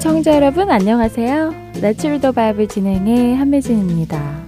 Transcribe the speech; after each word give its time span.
청자 0.00 0.34
여러분 0.34 0.70
안녕하세요. 0.70 1.52
The 1.72 2.32
Bible 2.34 2.68
진행의 2.68 3.36
한매진입니다. 3.36 4.40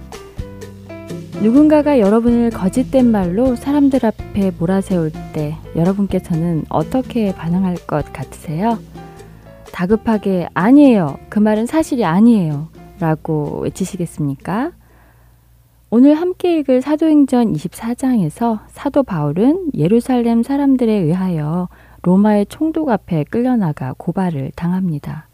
누군가가 1.43 1.99
여러분을 1.99 2.49
거짓된 2.49 3.11
말로 3.11 3.55
사람들 3.55 4.03
앞에 4.03 4.51
몰아세울 4.57 5.11
때 5.33 5.55
여러분께서는 5.75 6.65
어떻게 6.69 7.35
반응할 7.35 7.75
것 7.85 8.11
같으세요? 8.11 8.79
다급하게 9.71 10.47
아니에요. 10.53 11.19
그 11.29 11.37
말은 11.37 11.65
사실이 11.65 12.03
아니에요. 12.03 12.69
라고 12.99 13.59
외치시겠습니까? 13.61 14.71
오늘 15.95 16.15
함께 16.15 16.57
읽을 16.57 16.81
사도행전 16.81 17.53
24장에서 17.53 18.61
사도 18.69 19.03
바울은 19.03 19.73
예루살렘 19.75 20.41
사람들에 20.41 20.91
의하여 20.91 21.69
로마의 22.01 22.47
총독 22.47 22.89
앞에 22.89 23.25
끌려나가 23.25 23.93
고발을 23.99 24.53
당합니다. 24.55 25.27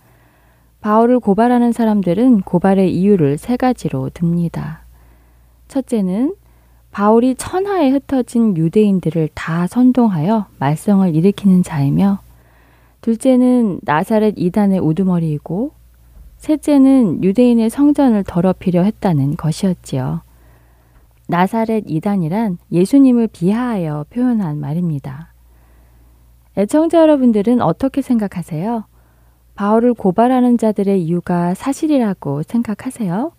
바울을 0.81 1.21
고발하는 1.21 1.71
사람들은 1.71 2.41
고발의 2.41 2.93
이유를 2.93 3.37
세 3.37 3.55
가지로 3.55 4.09
듭니다. 4.13 4.81
첫째는 5.69 6.35
바울이 6.91 7.35
천하에 7.35 7.91
흩어진 7.91 8.57
유대인들을 8.57 9.29
다 9.33 9.65
선동하여 9.65 10.47
말썽을 10.59 11.15
일으키는 11.15 11.63
자이며 11.63 12.19
둘째는 12.99 13.79
나사렛 13.83 14.33
이단의 14.35 14.79
우두머리이고 14.79 15.71
셋째는 16.35 17.23
유대인의 17.23 17.69
성전을 17.69 18.25
더럽히려 18.25 18.83
했다는 18.83 19.37
것이었지요. 19.37 20.27
나사렛 21.29 21.83
이단이란 21.85 22.57
예수님을 22.71 23.27
비하하여 23.27 24.03
표현한 24.09 24.59
말입니다. 24.59 25.31
애청자 26.57 27.01
여러분들은 27.01 27.61
어떻게 27.61 28.01
생각하세요? 28.01 28.85
바울을 29.53 29.93
고발하는 29.93 30.57
자들의 30.57 31.03
이유가 31.03 31.53
사실이라고 31.53 32.41
생각하세요? 32.41 33.31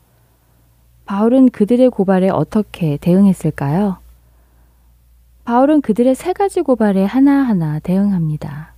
바울은 1.05 1.49
그들의 1.49 1.91
고발에 1.91 2.29
어떻게 2.29 2.97
대응했을까요? 2.99 3.97
바울은 5.45 5.81
그들의 5.81 6.15
세 6.15 6.33
가지 6.33 6.63
고발에 6.63 7.05
하나하나 7.05 7.81
대응합니다. 7.81 8.75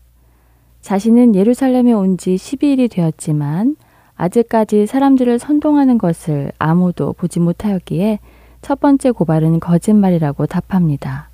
자신은 0.80 1.34
예루살렘에 1.34 1.92
온 1.92 2.16
지 2.16 2.36
12일이 2.36 2.90
되었지만 2.90 3.76
아직까지 4.14 4.86
사람들을 4.86 5.38
선동하는 5.38 5.98
것을 5.98 6.52
아무도 6.58 7.12
보지 7.12 7.40
못하였기에 7.40 8.18
첫 8.62 8.78
번째 8.78 9.10
고발은 9.10 9.60
거짓말이라고 9.60 10.46
답합니다. 10.46 11.28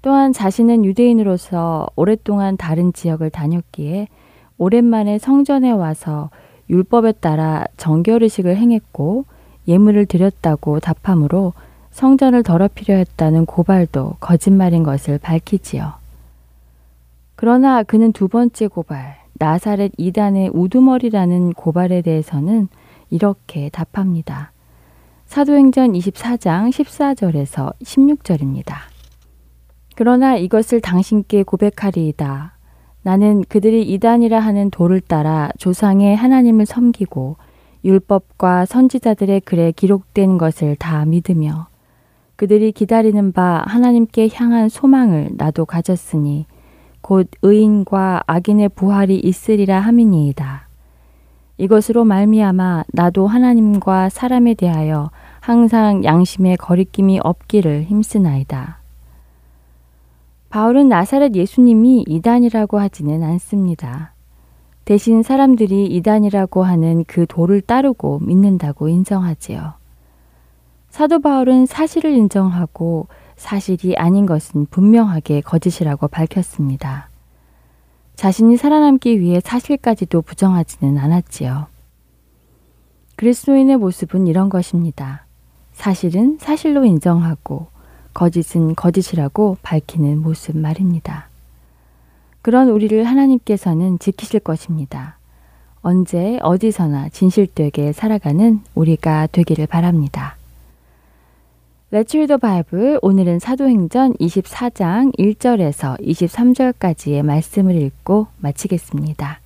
또한 0.00 0.32
자신은 0.32 0.84
유대인으로서 0.84 1.88
오랫동안 1.94 2.56
다른 2.56 2.92
지역을 2.92 3.30
다녔기에 3.30 4.08
오랜만에 4.56 5.18
성전에 5.18 5.70
와서 5.70 6.30
율법에 6.70 7.12
따라 7.12 7.64
정결의식을 7.76 8.56
행했고 8.56 9.26
예물을 9.68 10.06
드렸다고 10.06 10.80
답함으로 10.80 11.52
성전을 11.90 12.42
더럽히려 12.42 12.94
했다는 12.94 13.44
고발도 13.44 14.16
거짓말인 14.20 14.82
것을 14.82 15.18
밝히지요. 15.18 15.92
그러나 17.36 17.82
그는 17.82 18.12
두 18.12 18.28
번째 18.28 18.68
고발, 18.68 19.16
나사렛 19.34 19.92
이단의 19.96 20.50
우두머리라는 20.52 21.52
고발에 21.52 22.02
대해서는 22.02 22.68
이렇게 23.10 23.68
답합니다. 23.70 24.52
사도행전 25.28 25.92
24장 25.92 26.70
14절에서 26.70 27.74
16절입니다. 27.82 28.76
그러나 29.94 30.36
이것을 30.36 30.80
당신께 30.80 31.42
고백하리이다. 31.42 32.56
나는 33.02 33.44
그들이 33.46 33.82
이단이라 33.82 34.40
하는 34.40 34.70
도를 34.70 35.02
따라 35.02 35.50
조상의 35.58 36.16
하나님을 36.16 36.64
섬기고 36.64 37.36
율법과 37.84 38.64
선지자들의 38.64 39.42
글에 39.42 39.72
기록된 39.72 40.38
것을 40.38 40.76
다 40.76 41.04
믿으며 41.04 41.68
그들이 42.36 42.72
기다리는 42.72 43.32
바 43.32 43.62
하나님께 43.66 44.30
향한 44.32 44.70
소망을 44.70 45.32
나도 45.36 45.66
가졌으니 45.66 46.46
곧 47.02 47.28
의인과 47.42 48.22
악인의 48.26 48.70
부활이 48.70 49.18
있으리라 49.18 49.78
함이니이다. 49.80 50.67
이것으로 51.58 52.04
말미암아 52.04 52.84
나도 52.92 53.26
하나님과 53.26 54.08
사람에 54.08 54.54
대하여 54.54 55.10
항상 55.40 56.04
양심의 56.04 56.56
거리낌이 56.56 57.20
없기를 57.22 57.84
힘쓰나이다. 57.84 58.78
바울은 60.50 60.88
나사렛 60.88 61.34
예수님이 61.34 62.04
이단이라고 62.06 62.78
하지는 62.78 63.22
않습니다. 63.22 64.14
대신 64.84 65.22
사람들이 65.22 65.86
이단이라고 65.86 66.62
하는 66.62 67.04
그 67.06 67.26
도를 67.28 67.60
따르고 67.60 68.20
믿는다고 68.20 68.88
인정하지요. 68.88 69.74
사도 70.88 71.20
바울은 71.20 71.66
사실을 71.66 72.12
인정하고 72.12 73.08
사실이 73.36 73.96
아닌 73.96 74.24
것은 74.24 74.66
분명하게 74.70 75.42
거짓이라고 75.42 76.08
밝혔습니다. 76.08 77.07
자신이 78.18 78.56
살아남기 78.56 79.20
위해 79.20 79.38
사실까지도 79.38 80.22
부정하지는 80.22 80.98
않았지요. 80.98 81.68
그리스도인의 83.14 83.76
모습은 83.76 84.26
이런 84.26 84.48
것입니다. 84.48 85.24
사실은 85.72 86.36
사실로 86.40 86.84
인정하고 86.84 87.68
거짓은 88.14 88.74
거짓이라고 88.74 89.58
밝히는 89.62 90.18
모습 90.18 90.58
말입니다. 90.58 91.28
그런 92.42 92.70
우리를 92.70 93.04
하나님께서는 93.04 94.00
지키실 94.00 94.40
것입니다. 94.40 95.18
언제 95.80 96.40
어디서나 96.42 97.10
진실되게 97.10 97.92
살아가는 97.92 98.62
우리가 98.74 99.28
되기를 99.28 99.68
바랍니다. 99.68 100.37
Let's 101.90 102.14
read 102.14 102.28
the 102.28 102.38
Bible. 102.38 102.98
오늘은 103.00 103.38
사도행전 103.38 104.12
24장 104.16 105.16
1절에서 105.16 105.98
23절까지의 105.98 107.22
말씀을 107.22 107.76
읽고 107.76 108.26
마치겠습니다. 108.36 109.40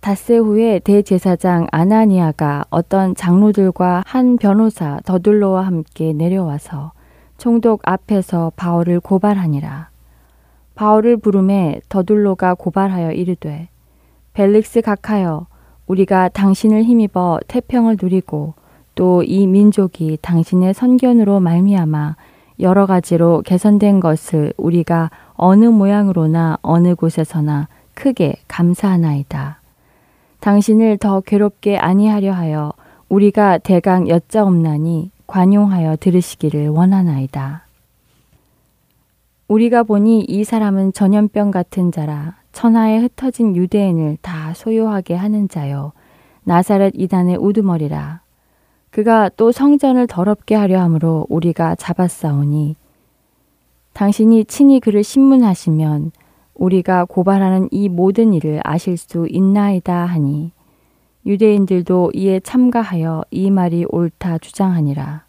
닷새 0.00 0.38
후에 0.38 0.80
대제사장 0.80 1.68
아나니아가 1.70 2.64
어떤 2.68 3.14
장로들과 3.14 4.02
한 4.04 4.38
변호사 4.38 4.98
더둘로와 5.04 5.64
함께 5.64 6.12
내려와서 6.12 6.94
총독 7.38 7.82
앞에서 7.84 8.50
바울을 8.56 8.98
고발하니라. 8.98 9.90
바울을 10.74 11.18
부름에 11.18 11.80
더둘로가 11.88 12.54
고발하여 12.54 13.12
이르되 13.12 13.68
벨릭스 14.32 14.80
각하여 14.80 15.46
우리가 15.86 16.28
당신을 16.30 16.82
힘입어 16.82 17.38
태평을 17.46 17.98
누리고 18.02 18.54
또 19.00 19.22
이 19.24 19.46
민족이 19.46 20.18
당신의 20.20 20.74
선견으로 20.74 21.40
말미암아 21.40 22.16
여러 22.60 22.84
가지로 22.84 23.40
개선된 23.46 23.98
것을 23.98 24.52
우리가 24.58 25.10
어느 25.36 25.64
모양으로나 25.64 26.58
어느 26.60 26.94
곳에서나 26.94 27.68
크게 27.94 28.34
감사하나이다. 28.46 29.60
당신을 30.40 30.98
더 30.98 31.22
괴롭게 31.22 31.78
아니하려 31.78 32.34
하여 32.34 32.74
우리가 33.08 33.56
대강 33.56 34.08
여짜옵나니 34.08 35.10
관용하여 35.26 35.96
들으시기를 35.96 36.68
원하나이다. 36.68 37.64
우리가 39.48 39.82
보니 39.82 40.26
이 40.28 40.44
사람은 40.44 40.92
전염병 40.92 41.52
같은 41.52 41.90
자라 41.90 42.34
천하에 42.52 42.98
흩어진 42.98 43.56
유대인을 43.56 44.18
다 44.20 44.52
소요하게 44.52 45.14
하는 45.14 45.48
자요. 45.48 45.92
나사렛 46.44 46.92
이단의 46.96 47.38
우두머리라. 47.38 48.20
그가 48.90 49.30
또 49.36 49.52
성전을 49.52 50.06
더럽게 50.06 50.54
하려 50.54 50.80
함으로 50.80 51.26
우리가 51.28 51.76
잡았사오니 51.76 52.76
당신이 53.92 54.44
친히 54.46 54.80
그를 54.80 55.04
신문하시면 55.04 56.12
우리가 56.54 57.04
고발하는 57.04 57.68
이 57.70 57.88
모든 57.88 58.32
일을 58.32 58.60
아실 58.64 58.96
수 58.96 59.26
있나이다 59.28 59.94
하니 60.04 60.52
유대인들도 61.24 62.12
이에 62.14 62.40
참가하여 62.40 63.24
이 63.30 63.50
말이 63.50 63.84
옳다 63.88 64.38
주장하니라. 64.38 65.24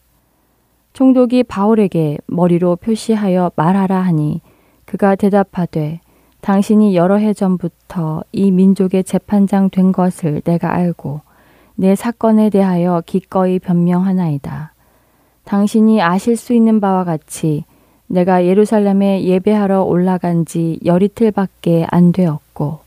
총독이 0.94 1.44
바울에게 1.44 2.18
머리로 2.28 2.78
표시하여 2.78 3.52
말하라 3.56 3.98
하니 4.02 4.42
그가 4.86 5.16
대답하되 5.16 6.02
당신이 6.42 6.96
여러 6.96 7.18
해 7.18 7.34
전부터 7.34 8.24
이 8.32 8.52
민족의 8.52 9.04
재판장 9.04 9.70
된 9.70 9.92
것을 9.92 10.42
내가 10.42 10.74
알고 10.74 11.22
내 11.76 11.96
사건에 11.96 12.50
대하여 12.50 13.02
기꺼이 13.06 13.60
변명하나이다. 13.60 14.74
당신이 15.44 16.02
아실 16.02 16.36
수 16.36 16.54
있는 16.54 16.80
바와 16.80 17.04
같이 17.04 17.66
내가 18.08 18.46
예루살렘에 18.46 19.24
예배하러 19.24 19.84
올라간 19.84 20.46
지 20.46 20.80
열이틀밖에 20.86 21.88
안 21.90 22.12
되었고 22.12 22.80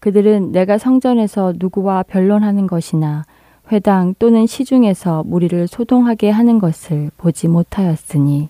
그들은 0.00 0.52
내가 0.52 0.78
성전에서 0.78 1.54
누구와 1.56 2.02
변론하는 2.02 2.66
것이나 2.66 3.24
회당 3.72 4.14
또는 4.18 4.46
시중에서 4.46 5.24
무리를 5.24 5.66
소동하게 5.66 6.30
하는 6.30 6.58
것을 6.58 7.10
보지 7.16 7.48
못하였으니 7.48 8.48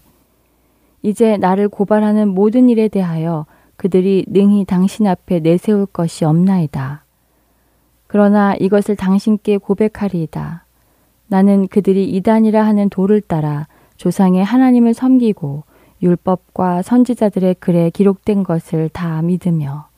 이제 1.02 1.36
나를 1.36 1.68
고발하는 1.68 2.28
모든 2.28 2.68
일에 2.68 2.88
대하여 2.88 3.46
그들이 3.76 4.24
능히 4.28 4.64
당신 4.64 5.06
앞에 5.06 5.40
내세울 5.40 5.86
것이 5.86 6.24
없나이다. 6.24 7.03
그러나 8.14 8.54
이것을 8.60 8.94
당신께 8.94 9.56
고백하리이다. 9.56 10.64
나는 11.26 11.66
그들이 11.66 12.08
이단이라 12.10 12.64
하는 12.64 12.88
도를 12.88 13.20
따라 13.20 13.66
조상의 13.96 14.44
하나님을 14.44 14.94
섬기고 14.94 15.64
율법과 16.00 16.82
선지자들의 16.82 17.56
글에 17.58 17.90
기록된 17.90 18.44
것을 18.44 18.88
다 18.88 19.20
믿으며 19.20 19.88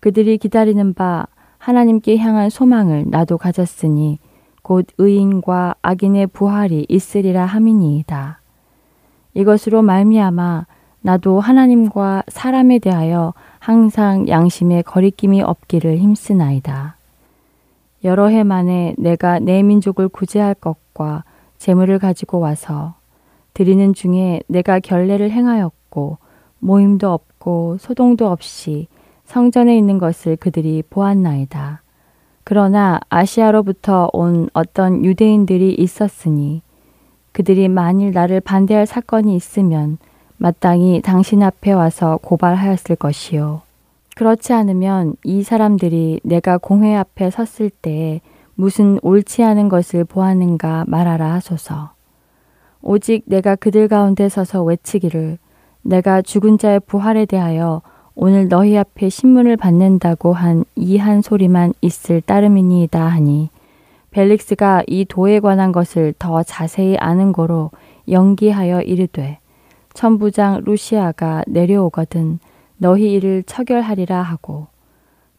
그들이 0.00 0.36
기다리는 0.36 0.92
바 0.92 1.26
하나님께 1.56 2.18
향한 2.18 2.50
소망을 2.50 3.06
나도 3.08 3.38
가졌으니 3.38 4.18
곧 4.60 4.84
의인과 4.98 5.76
악인의 5.80 6.26
부활이 6.26 6.84
있으리라 6.86 7.46
함이니이다. 7.46 8.42
이것으로 9.32 9.80
말미암아 9.80 10.66
나도 11.00 11.40
하나님과 11.40 12.24
사람에 12.28 12.78
대하여 12.78 13.32
항상 13.58 14.28
양심의 14.28 14.82
거리낌이 14.82 15.40
없기를 15.40 15.96
힘쓰나이다. 15.96 16.97
여러 18.04 18.28
해 18.28 18.44
만에 18.44 18.94
내가 18.98 19.38
내 19.38 19.62
민족을 19.62 20.08
구제할 20.08 20.54
것과 20.54 21.24
재물을 21.58 21.98
가지고 21.98 22.38
와서 22.38 22.94
드리는 23.54 23.92
중에 23.92 24.40
내가 24.46 24.78
결례를 24.78 25.30
행하였고 25.30 26.18
모임도 26.60 27.10
없고 27.10 27.78
소동도 27.80 28.30
없이 28.30 28.88
성전에 29.24 29.76
있는 29.76 29.98
것을 29.98 30.36
그들이 30.36 30.82
보았나이다. 30.88 31.82
그러나 32.44 33.00
아시아로부터 33.10 34.08
온 34.12 34.48
어떤 34.54 35.04
유대인들이 35.04 35.74
있었으니 35.74 36.62
그들이 37.32 37.68
만일 37.68 38.12
나를 38.12 38.40
반대할 38.40 38.86
사건이 38.86 39.36
있으면 39.36 39.98
마땅히 40.38 41.02
당신 41.02 41.42
앞에 41.42 41.72
와서 41.72 42.18
고발하였을 42.22 42.96
것이요. 42.96 43.67
그렇지 44.18 44.52
않으면 44.52 45.14
이 45.22 45.44
사람들이 45.44 46.18
내가 46.24 46.58
공회 46.58 46.96
앞에 46.96 47.30
섰을 47.30 47.70
때 47.70 48.20
무슨 48.56 48.98
옳지 49.02 49.44
않은 49.44 49.68
것을 49.68 50.04
보았는가 50.04 50.86
말하라 50.88 51.34
하소서. 51.34 51.92
오직 52.82 53.22
내가 53.26 53.54
그들 53.54 53.86
가운데 53.86 54.28
서서 54.28 54.64
외치기를 54.64 55.38
내가 55.82 56.20
죽은 56.20 56.58
자의 56.58 56.80
부활에 56.80 57.26
대하여 57.26 57.80
오늘 58.16 58.48
너희 58.48 58.76
앞에 58.76 59.08
신문을 59.08 59.56
받는다고 59.56 60.32
한 60.32 60.64
이 60.74 60.96
한 60.96 61.22
소리만 61.22 61.72
있을 61.80 62.20
따름이니이다 62.20 63.00
하니 63.00 63.50
벨릭스가 64.10 64.82
이 64.88 65.04
도에 65.04 65.38
관한 65.38 65.70
것을 65.70 66.12
더 66.18 66.42
자세히 66.42 66.96
아는 66.96 67.30
거로 67.30 67.70
연기하여 68.08 68.80
이르되 68.82 69.38
천부장 69.94 70.62
루시아가 70.64 71.44
내려오거든 71.46 72.40
너희 72.78 73.12
이를 73.12 73.42
처결하리라 73.44 74.22
하고 74.22 74.68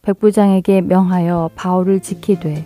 백부장에게 0.02 0.82
명하여 0.82 1.50
바울을 1.54 2.00
지키되 2.00 2.64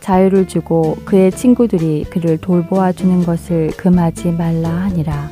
자유를 0.00 0.46
주고 0.46 0.96
그의 1.04 1.32
친구들이 1.32 2.04
그를 2.04 2.38
돌보아 2.38 2.92
주는 2.92 3.24
것을 3.24 3.70
금하지 3.76 4.32
말라 4.32 4.68
하니라. 4.68 5.30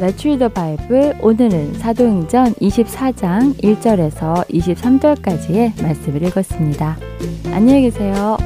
Let's 0.00 0.24
read 0.24 0.38
the 0.38 0.48
Bible. 0.48 1.14
오늘은 1.20 1.74
사도행전 1.74 2.54
24장 2.54 3.54
1절에서 3.60 4.46
23절까지의 4.48 5.82
말씀을 5.82 6.22
읽었습니다. 6.22 6.96
안녕히 7.52 7.82
계세요. 7.82 8.38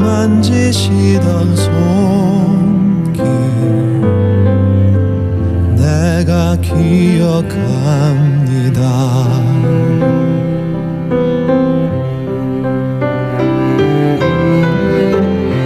만지시던 0.00 1.56
손길. 1.56 3.22
내가 5.76 6.56
기억합니다. 6.60 7.50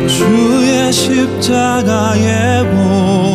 주의 0.07 0.93
십자가에 0.93 2.63
보 2.71 3.34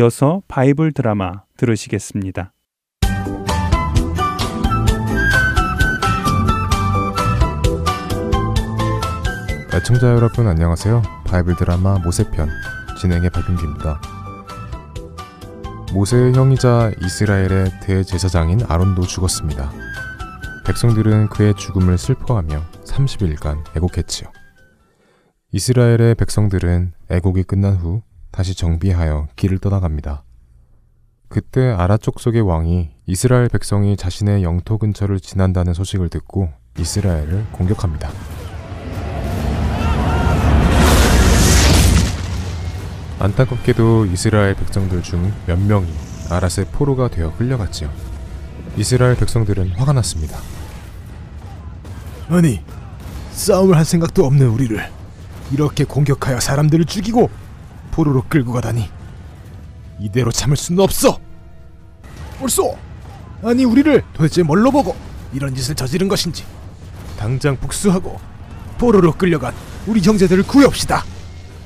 이어서 0.00 0.42
바이블 0.48 0.92
드라마 0.92 1.42
들으시겠습니다. 1.58 2.54
애청자 9.74 10.14
여러분 10.14 10.46
안녕하세요. 10.46 11.02
바이블 11.26 11.56
드라마 11.56 11.98
모세편 11.98 12.48
진행의 12.98 13.28
박윤기입니다. 13.28 14.00
모세의 15.92 16.32
형이자 16.32 16.92
이스라엘의 17.02 17.80
대제사장인 17.82 18.60
아론도 18.66 19.02
죽었습니다. 19.02 19.70
백성들은 20.64 21.28
그의 21.28 21.54
죽음을 21.56 21.98
슬퍼하며 21.98 22.62
30일간 22.84 23.76
애곡했지요. 23.76 24.30
이스라엘의 25.52 26.14
백성들은 26.14 26.92
애곡이 27.10 27.42
끝난 27.42 27.74
후 27.74 28.02
다시 28.40 28.54
정비하여 28.54 29.28
길을 29.36 29.58
떠나갑니다. 29.58 30.24
그때 31.28 31.72
아라 31.72 31.98
족속의 31.98 32.40
왕이 32.40 32.88
이스라엘 33.04 33.50
백성이 33.50 33.98
자신의 33.98 34.42
영토 34.44 34.78
근처를 34.78 35.20
지난다는 35.20 35.74
소식을 35.74 36.08
듣고 36.08 36.48
이스라엘을 36.78 37.48
공격합니다. 37.52 38.08
안타깝게도 43.18 44.06
이스라엘 44.06 44.54
백성들 44.54 45.02
중 45.02 45.30
몇 45.46 45.58
명이 45.58 45.92
아랏의 46.30 46.72
포로가 46.72 47.08
되어 47.08 47.36
끌려갔지요. 47.36 47.90
이스라엘 48.78 49.16
백성들은 49.16 49.72
화가 49.72 49.92
났습니다. 49.92 50.38
아니, 52.30 52.64
싸움을 53.32 53.76
할 53.76 53.84
생각도 53.84 54.24
없는 54.24 54.46
우리를 54.48 54.82
이렇게 55.52 55.84
공격하여 55.84 56.40
사람들을 56.40 56.86
죽이고 56.86 57.28
포로로 58.00 58.24
끌고 58.30 58.52
가다니 58.52 58.88
이대로 59.98 60.32
참을 60.32 60.56
수는 60.56 60.82
없어. 60.82 61.20
옳소. 62.40 62.78
아니 63.42 63.64
우리를 63.66 64.02
도대체 64.14 64.42
뭘로 64.42 64.70
보고 64.70 64.96
이런 65.34 65.54
짓을 65.54 65.74
저지른 65.74 66.08
것인지 66.08 66.44
당장 67.18 67.56
복수하고 67.56 68.18
포로로 68.78 69.12
끌려간 69.12 69.52
우리 69.86 70.00
형제들을 70.00 70.44
구해옵시다. 70.44 71.04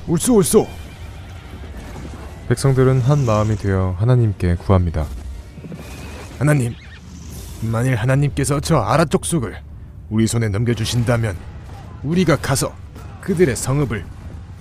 옳소 0.07 0.35
옳소. 0.35 0.67
백성들은 2.49 2.99
한 3.01 3.25
마음이 3.25 3.55
되어 3.55 3.95
하나님께 3.97 4.55
구합니다. 4.55 5.05
하나님, 6.37 6.73
만일 7.61 7.95
하나님께서 7.95 8.59
저 8.59 8.79
아라 8.79 9.05
족속을 9.05 9.61
우리 10.09 10.27
손에 10.27 10.49
넘겨주신다면 10.49 11.37
우리가 12.03 12.35
가서 12.35 12.75
그들의 13.21 13.55
성읍을 13.55 14.05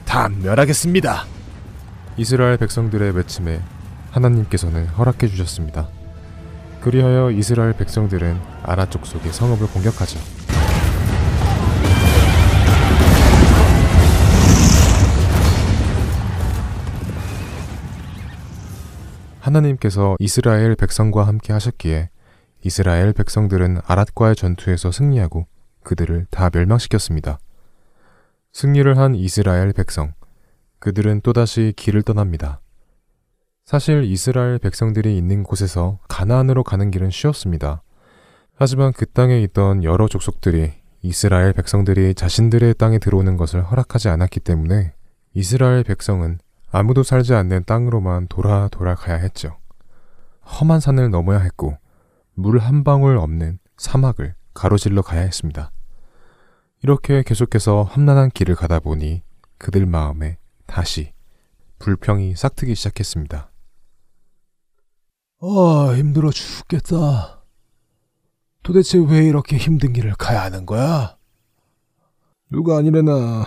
다 0.04 0.28
멸하겠습니다. 0.28 1.26
이스라엘 2.16 2.56
백성들의 2.59 3.16
외침에 3.16 3.61
하나님께서는 4.12 4.87
허락해 4.87 5.26
주셨습니다. 5.26 5.88
그리하여 6.80 7.33
이스라엘 7.33 7.73
백성들은 7.73 8.38
아라 8.62 8.88
족속의 8.88 9.33
성읍을 9.33 9.66
공격하죠. 9.68 10.21
하나님께서 19.40 20.14
이스라엘 20.21 20.76
백성과 20.76 21.26
함께 21.26 21.52
하셨기에 21.52 22.11
이스라엘 22.62 23.12
백성들은 23.12 23.80
아랏과의 23.80 24.37
전투에서 24.37 24.92
승리하고 24.92 25.47
그들을 25.83 26.26
다 26.30 26.49
멸망시켰습니다. 26.52 27.38
승리를 28.52 28.97
한 28.97 29.16
이스라엘 29.16 29.73
백성, 29.73 30.14
그들은 30.84 31.22
또다시 31.22 31.72
길을 31.76 32.02
떠납니다. 32.02 32.60
사실 33.64 34.04
이스라엘 34.04 34.58
백성들이 34.58 35.16
있는 35.16 35.42
곳에서 35.42 35.98
가나안으로 36.10 36.62
가는 36.62 36.90
길은 36.90 37.10
쉬웠습니다. 37.10 37.82
하지만 38.54 38.92
그 38.92 39.06
땅에 39.06 39.40
있던 39.44 39.82
여러 39.82 40.08
족속들이 40.08 40.74
이스라엘 41.00 41.54
백성들이 41.54 42.14
자신들의 42.14 42.74
땅에 42.74 42.98
들어오는 42.98 43.38
것을 43.38 43.62
허락하지 43.62 44.10
않았기 44.10 44.40
때문에 44.40 44.92
이스라엘 45.32 45.84
백성은 45.84 46.38
아무도 46.70 47.02
살지 47.02 47.32
않는 47.32 47.64
땅으로만 47.64 48.26
돌아 48.28 48.68
돌아 48.68 48.94
가야 48.94 49.16
했죠. 49.16 49.56
험한 50.42 50.80
산을 50.80 51.08
넘어야 51.08 51.38
했고 51.38 51.78
물 52.34 52.58
한 52.58 52.84
방울 52.84 53.16
없는 53.16 53.58
사막을 53.78 54.34
가로질러 54.52 55.00
가야 55.00 55.22
했습니다. 55.22 55.72
이렇게 56.82 57.22
계속해서 57.22 57.84
험난한 57.84 58.32
길을 58.32 58.54
가다 58.54 58.80
보니 58.80 59.22
그들 59.56 59.86
마음에 59.86 60.36
다시 60.66 61.12
불평이 61.78 62.35
싹트기 62.37 62.75
시작했습니다. 62.75 63.50
아, 65.40 65.94
힘들어 65.97 66.30
죽겠다. 66.30 67.44
도대체 68.62 68.99
왜 68.99 69.25
이렇게 69.26 69.56
힘든 69.59 69.92
길을 69.92 70.14
가야 70.14 70.42
하는 70.42 70.64
거야? 70.64 71.16
누가 72.50 72.78
아니래나. 72.78 73.47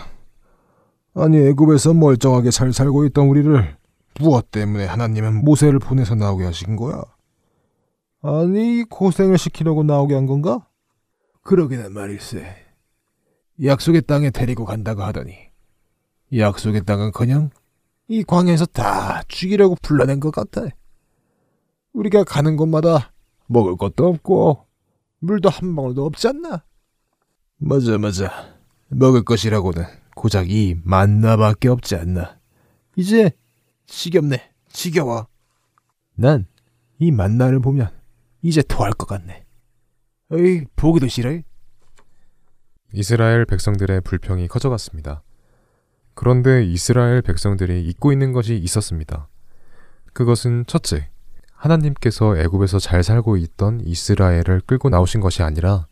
아니, 1.15 1.37
애굽에서 1.37 1.95
멀쩡하게 1.95 2.51
잘 2.51 2.71
살고 2.71 3.05
있던 3.05 3.27
우리를 3.27 3.77
무엇 4.19 4.51
때문에 4.51 4.85
하나님은 4.85 5.43
모세를 5.43 5.79
보내서 5.79 6.13
나오게 6.13 6.45
하신 6.45 6.75
거야? 6.75 7.01
아니, 8.21 8.83
고생을 8.83 9.37
시키려고 9.37 9.83
나오게 9.83 10.13
한 10.13 10.27
건가? 10.27 10.67
그러기는 11.41 11.91
말일세. 11.93 12.45
약속의 13.63 14.03
땅에 14.03 14.29
데리고 14.29 14.65
간다고 14.65 15.01
하더니 15.01 15.46
약속의 16.35 16.83
땅은 16.85 17.11
그냥 17.11 17.49
이 18.07 18.23
광야에서 18.23 18.65
다 18.67 19.21
죽이려고 19.27 19.75
불러낸 19.81 20.19
것 20.19 20.31
같아. 20.31 20.65
우리가 21.93 22.23
가는 22.23 22.55
곳마다 22.55 23.11
먹을 23.47 23.75
것도 23.75 24.07
없고 24.07 24.65
물도 25.19 25.49
한 25.49 25.75
방울도 25.75 26.05
없지 26.05 26.27
않나? 26.27 26.63
맞아 27.57 27.97
맞아. 27.97 28.55
먹을 28.89 29.23
것이라고는 29.23 29.83
고작 30.15 30.49
이 30.49 30.75
만나밖에 30.83 31.69
없지 31.69 31.95
않나. 31.95 32.39
이제 32.95 33.31
지겹네. 33.87 34.51
지겨워. 34.69 35.27
난 36.15 36.47
이 36.99 37.11
만나를 37.11 37.59
보면 37.59 37.89
이제 38.41 38.61
토할 38.63 38.91
것 38.93 39.05
같네. 39.07 39.45
어이 40.31 40.65
보기도 40.75 41.07
싫어. 41.07 41.29
이스라엘 42.93 43.45
백성들의 43.45 44.01
불평이 44.01 44.47
커져갔습니다. 44.47 45.23
그런데 46.17 46.65
이스라엘 46.65 47.21
백성들이 47.21 47.83
잊고 47.83 48.11
있는 48.11 48.33
것이 48.33 48.55
있었습니다. 48.57 49.27
그것은 50.13 50.63
첫째, 50.65 51.09
하나님께서 51.53 52.35
애굽에서 52.39 52.79
잘 52.79 53.03
살고 53.03 53.37
있던 53.37 53.81
이스라엘을 53.81 54.61
끌고 54.65 54.89
나오신 54.89 55.21
것이 55.21 55.43
아니라 55.43 55.85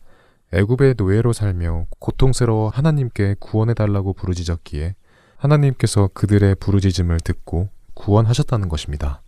애굽의 0.51 0.95
노예로 0.97 1.31
살며 1.31 1.85
고통스러워 1.99 2.69
하나님께 2.69 3.35
구원해 3.39 3.75
달라고 3.75 4.13
부르짖었기에 4.13 4.95
하나님께서 5.37 6.09
그들의 6.15 6.55
부르짖음을 6.55 7.19
듣고 7.19 7.69
구원하셨다는 7.93 8.67
것입니다. 8.67 9.21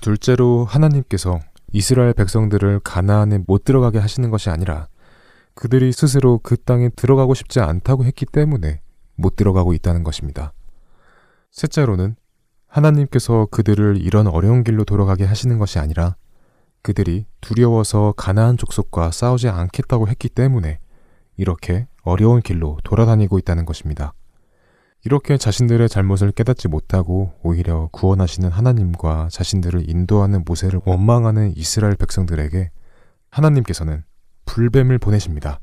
둘째로 0.00 0.66
하나님께서 0.66 1.40
이스라엘 1.72 2.12
백성들을 2.12 2.78
가나안에 2.84 3.40
못 3.48 3.64
들어가게 3.64 3.98
하시는 3.98 4.30
것이 4.30 4.50
아니라 4.50 4.86
그들이 5.54 5.90
스스로 5.90 6.38
그 6.44 6.56
땅에 6.56 6.90
들어가고 6.90 7.34
싶지 7.34 7.58
않다고 7.58 8.04
했기 8.04 8.24
때문에 8.24 8.82
못 9.16 9.36
들어가고 9.36 9.72
있다는 9.74 10.04
것입니다. 10.04 10.52
셋째로는 11.50 12.16
하나님께서 12.68 13.46
그들을 13.50 13.96
이런 14.00 14.26
어려운 14.26 14.62
길로 14.62 14.84
돌아가게 14.84 15.24
하시는 15.24 15.58
것이 15.58 15.78
아니라 15.78 16.16
그들이 16.82 17.26
두려워서 17.40 18.14
가나안 18.16 18.56
족속과 18.56 19.10
싸우지 19.10 19.48
않겠다고 19.48 20.08
했기 20.08 20.28
때문에 20.28 20.78
이렇게 21.36 21.88
어려운 22.02 22.40
길로 22.40 22.78
돌아다니고 22.84 23.38
있다는 23.38 23.64
것입니다. 23.64 24.12
이렇게 25.04 25.38
자신들의 25.38 25.88
잘못을 25.88 26.32
깨닫지 26.32 26.68
못하고 26.68 27.32
오히려 27.42 27.88
구원하시는 27.92 28.50
하나님과 28.50 29.28
자신들을 29.30 29.88
인도하는 29.88 30.44
모세를 30.44 30.80
원망하는 30.84 31.56
이스라엘 31.56 31.94
백성들에게 31.96 32.70
하나님께서는 33.30 34.04
불뱀을 34.46 34.98
보내십니다. 34.98 35.60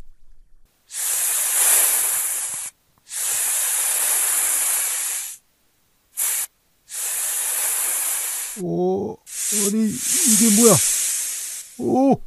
오, 8.62 9.18
아니 9.52 9.88
이게 9.88 10.62
뭐야? 10.62 10.74
오, 11.80 12.20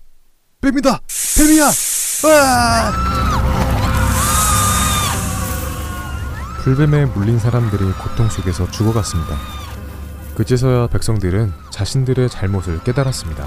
뱀이다! 0.60 1.00
뱀이야! 1.38 1.70
아! 2.24 2.92
불뱀에 6.62 7.06
물린 7.06 7.38
사람들이 7.38 7.84
고통 7.92 8.28
속에서 8.28 8.70
죽어갔습니다. 8.70 9.36
그제서야 10.36 10.88
백성들은 10.88 11.52
자신들의 11.70 12.28
잘못을 12.28 12.82
깨달았습니다. 12.84 13.46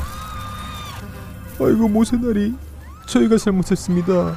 아이고 1.61 1.87
모세나리, 1.89 2.55
저희가 3.05 3.37
잘못했습니다. 3.37 4.35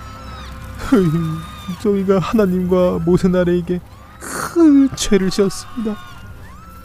저희가 1.82 2.18
하나님과 2.18 2.98
모세나리에게 3.04 3.80
큰 4.18 4.94
죄를 4.96 5.30
지었습니다. 5.30 5.96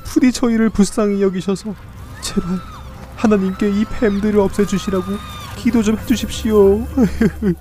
부디 0.06 0.32
저희를 0.32 0.70
불쌍히 0.70 1.22
여기셔서 1.22 1.75
제발 2.21 2.59
하나님께 3.15 3.69
이 3.69 3.86
뱀들을 3.86 4.39
없애주시라고 4.39 5.05
기도 5.55 5.81
좀 5.81 5.97
해주십시오. 5.97 6.86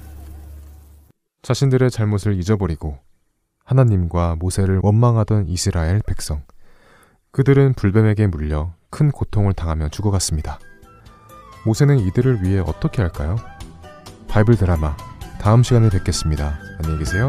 자신들의 1.43 1.91
잘못을 1.91 2.35
잊어버리고 2.35 2.99
하나님과 3.65 4.37
모세를 4.39 4.81
원망하던 4.83 5.49
이스라엘 5.49 6.01
백성. 6.07 6.43
그들은 7.33 7.75
불뱀에게 7.75 8.27
물려 8.29 8.73
큰 8.91 9.11
고통을 9.11 9.53
당하며 9.53 9.89
죽어갔습니다. 9.91 10.59
모세는 11.65 11.99
이들을 11.99 12.43
위해 12.43 12.61
어떻게 12.61 13.03
할까요? 13.03 13.37
바이블 14.29 14.57
드라마 14.57 14.97
다음 15.41 15.63
시간에 15.63 15.89
뵙겠습니다. 15.91 16.59
안녕히 16.79 16.99
계세요. 17.01 17.29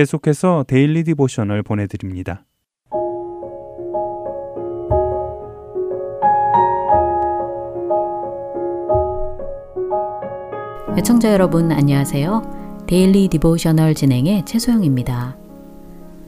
계속해서 0.00 0.64
Daily 0.66 1.04
Devotional 1.04 1.62
보내드립니다. 1.62 2.46
애청자 10.96 11.30
여러분 11.34 11.70
안녕하세요. 11.70 12.86
Daily 12.86 13.28
Devotional 13.28 13.94
진행의 13.94 14.46
최소영입니다. 14.46 15.36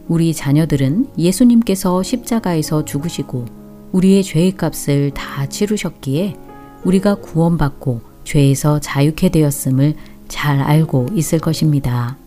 우리 0.06 0.34
자녀들은 0.34 1.12
예수님께서 1.16 2.02
십자가에서 2.02 2.84
죽으시고 2.84 3.46
우리의 3.92 4.22
죄의 4.22 4.52
값을 4.52 5.12
다 5.14 5.46
치르셨기에 5.46 6.36
우리가 6.84 7.14
구원받고 7.14 8.02
죄에서 8.24 8.80
자유케 8.80 9.30
되었음을 9.30 9.94
잘 10.28 10.60
알고 10.60 11.06
있을 11.14 11.38
것입니다. 11.38 12.18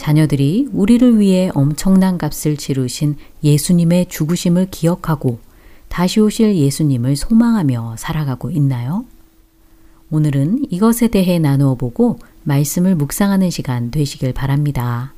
자녀들이 0.00 0.70
우리를 0.72 1.20
위해 1.20 1.50
엄청난 1.52 2.16
값을 2.16 2.56
치르신 2.56 3.16
예수님의 3.44 4.06
죽으심을 4.08 4.68
기억하고 4.70 5.38
다시 5.88 6.20
오실 6.20 6.56
예수님을 6.56 7.16
소망하며 7.16 7.96
살아가고 7.98 8.50
있나요? 8.50 9.04
오늘은 10.10 10.64
이것에 10.70 11.08
대해 11.08 11.38
나누어 11.38 11.74
보고 11.74 12.18
말씀을 12.44 12.94
묵상하는 12.94 13.50
시간 13.50 13.90
되시길 13.90 14.32
바랍니다. 14.32 15.12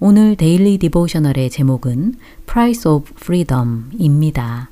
오늘 0.00 0.36
데일리 0.36 0.78
디보셔널의 0.78 1.50
제목은 1.50 2.14
Price 2.46 2.90
of 2.90 3.12
Freedom입니다. 3.20 4.70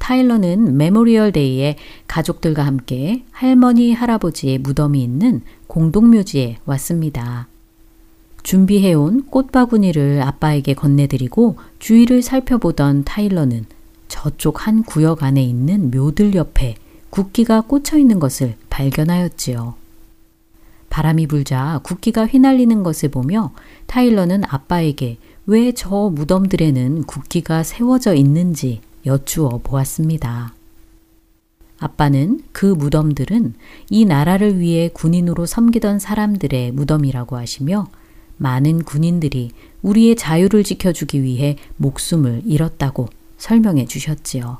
타일러는 0.00 0.76
Memorial 0.76 1.30
Day에 1.30 1.76
가족들과 2.08 2.66
함께 2.66 3.22
할머니, 3.30 3.92
할아버지의 3.92 4.58
무덤이 4.58 5.00
있는 5.00 5.42
공동묘지에 5.68 6.58
왔습니다. 6.64 7.46
준비해온 8.42 9.26
꽃바구니를 9.26 10.22
아빠에게 10.22 10.74
건네드리고 10.74 11.56
주위를 11.78 12.22
살펴보던 12.22 13.04
타일러는 13.04 13.66
저쪽 14.08 14.66
한 14.66 14.82
구역 14.82 15.22
안에 15.22 15.42
있는 15.44 15.90
묘들 15.90 16.34
옆에 16.34 16.74
국기가 17.10 17.60
꽂혀 17.60 17.98
있는 17.98 18.18
것을 18.18 18.56
발견하였지요. 18.70 19.74
바람이 20.88 21.26
불자 21.28 21.80
국기가 21.84 22.26
휘날리는 22.26 22.82
것을 22.82 23.10
보며 23.10 23.52
타일러는 23.86 24.42
아빠에게 24.48 25.18
왜 25.46 25.72
저 25.72 26.10
무덤들에는 26.12 27.04
국기가 27.04 27.62
세워져 27.62 28.14
있는지 28.14 28.80
여쭈어 29.06 29.60
보았습니다. 29.62 30.54
아빠는 31.78 32.42
그 32.52 32.66
무덤들은 32.66 33.54
이 33.88 34.04
나라를 34.04 34.58
위해 34.58 34.90
군인으로 34.92 35.46
섬기던 35.46 35.98
사람들의 35.98 36.72
무덤이라고 36.72 37.36
하시며 37.36 37.88
많은 38.36 38.84
군인들이 38.84 39.50
우리의 39.82 40.16
자유를 40.16 40.62
지켜주기 40.64 41.22
위해 41.22 41.56
목숨을 41.76 42.42
잃었다고 42.44 43.08
설명해 43.38 43.86
주셨지요. 43.86 44.58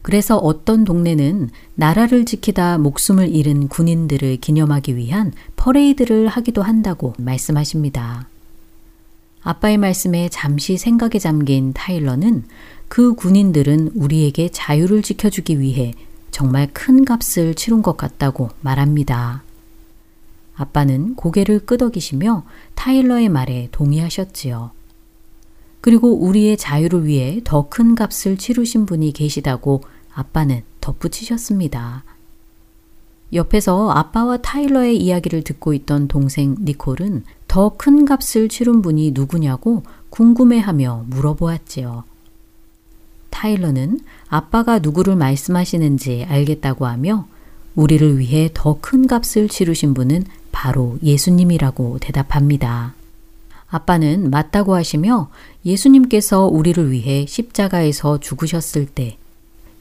그래서 0.00 0.36
어떤 0.36 0.84
동네는 0.84 1.50
나라를 1.74 2.24
지키다 2.24 2.78
목숨을 2.78 3.28
잃은 3.34 3.68
군인들을 3.68 4.38
기념하기 4.38 4.96
위한 4.96 5.32
퍼레이드를 5.56 6.28
하기도 6.28 6.62
한다고 6.62 7.14
말씀하십니다. 7.18 8.28
아빠의 9.42 9.76
말씀에 9.78 10.28
잠시 10.28 10.76
생각에 10.76 11.18
잠긴 11.18 11.72
타일러는 11.72 12.44
그 12.92 13.14
군인들은 13.14 13.92
우리에게 13.94 14.50
자유를 14.50 15.00
지켜주기 15.00 15.60
위해 15.60 15.94
정말 16.30 16.68
큰 16.74 17.06
값을 17.06 17.54
치른 17.54 17.80
것 17.80 17.96
같다고 17.96 18.50
말합니다. 18.60 19.42
아빠는 20.56 21.14
고개를 21.14 21.60
끄덕이시며 21.60 22.44
타일러의 22.74 23.30
말에 23.30 23.70
동의하셨지요. 23.72 24.72
그리고 25.80 26.14
우리의 26.18 26.58
자유를 26.58 27.06
위해 27.06 27.40
더 27.44 27.70
큰 27.70 27.94
값을 27.94 28.36
치르신 28.36 28.84
분이 28.84 29.12
계시다고 29.12 29.80
아빠는 30.12 30.60
덧붙이셨습니다. 30.82 32.04
옆에서 33.32 33.90
아빠와 33.90 34.42
타일러의 34.42 34.98
이야기를 34.98 35.44
듣고 35.44 35.72
있던 35.72 36.08
동생 36.08 36.56
니콜은 36.60 37.24
더 37.48 37.70
큰 37.70 38.04
값을 38.04 38.50
치른 38.50 38.82
분이 38.82 39.12
누구냐고 39.12 39.82
궁금해하며 40.10 41.06
물어보았지요. 41.08 42.11
타일러는 43.32 43.98
아빠가 44.28 44.78
누구를 44.78 45.16
말씀하시는지 45.16 46.26
알겠다고 46.28 46.86
하며 46.86 47.26
우리를 47.74 48.18
위해 48.18 48.50
더 48.54 48.78
큰 48.80 49.06
값을 49.08 49.48
치르신 49.48 49.94
분은 49.94 50.24
바로 50.52 50.98
예수님이라고 51.02 51.98
대답합니다. 52.00 52.94
아빠는 53.68 54.30
맞다고 54.30 54.74
하시며 54.76 55.30
예수님께서 55.64 56.46
우리를 56.46 56.92
위해 56.92 57.24
십자가에서 57.26 58.20
죽으셨을 58.20 58.86
때 58.86 59.16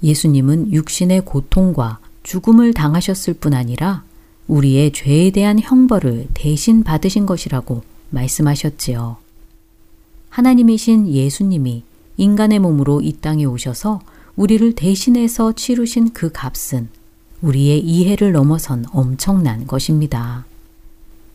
예수님은 0.02 0.72
육신의 0.72 1.22
고통과 1.26 2.00
죽음을 2.24 2.74
당하셨을 2.74 3.34
뿐 3.34 3.54
아니라 3.54 4.04
우리의 4.48 4.94
죄에 4.94 5.32
대한 5.32 5.60
형벌을 5.60 6.30
대신 6.34 6.84
받으신 6.84 7.26
것이라고 7.26 7.84
말씀하셨지요. 8.12 9.18
하나님이신 10.30 11.08
예수님이 11.10 11.84
인간의 12.22 12.60
몸으로 12.60 13.02
이 13.02 13.14
땅에 13.14 13.46
오셔서 13.46 14.00
우리를 14.36 14.76
대신해서 14.76 15.54
치르신 15.54 16.14
그 16.14 16.32
값은 16.32 16.90
우리의 17.42 17.80
이해를 17.80 18.32
넘어선 18.32 18.86
엄청난 18.92 19.66
것입니다. 19.66 20.46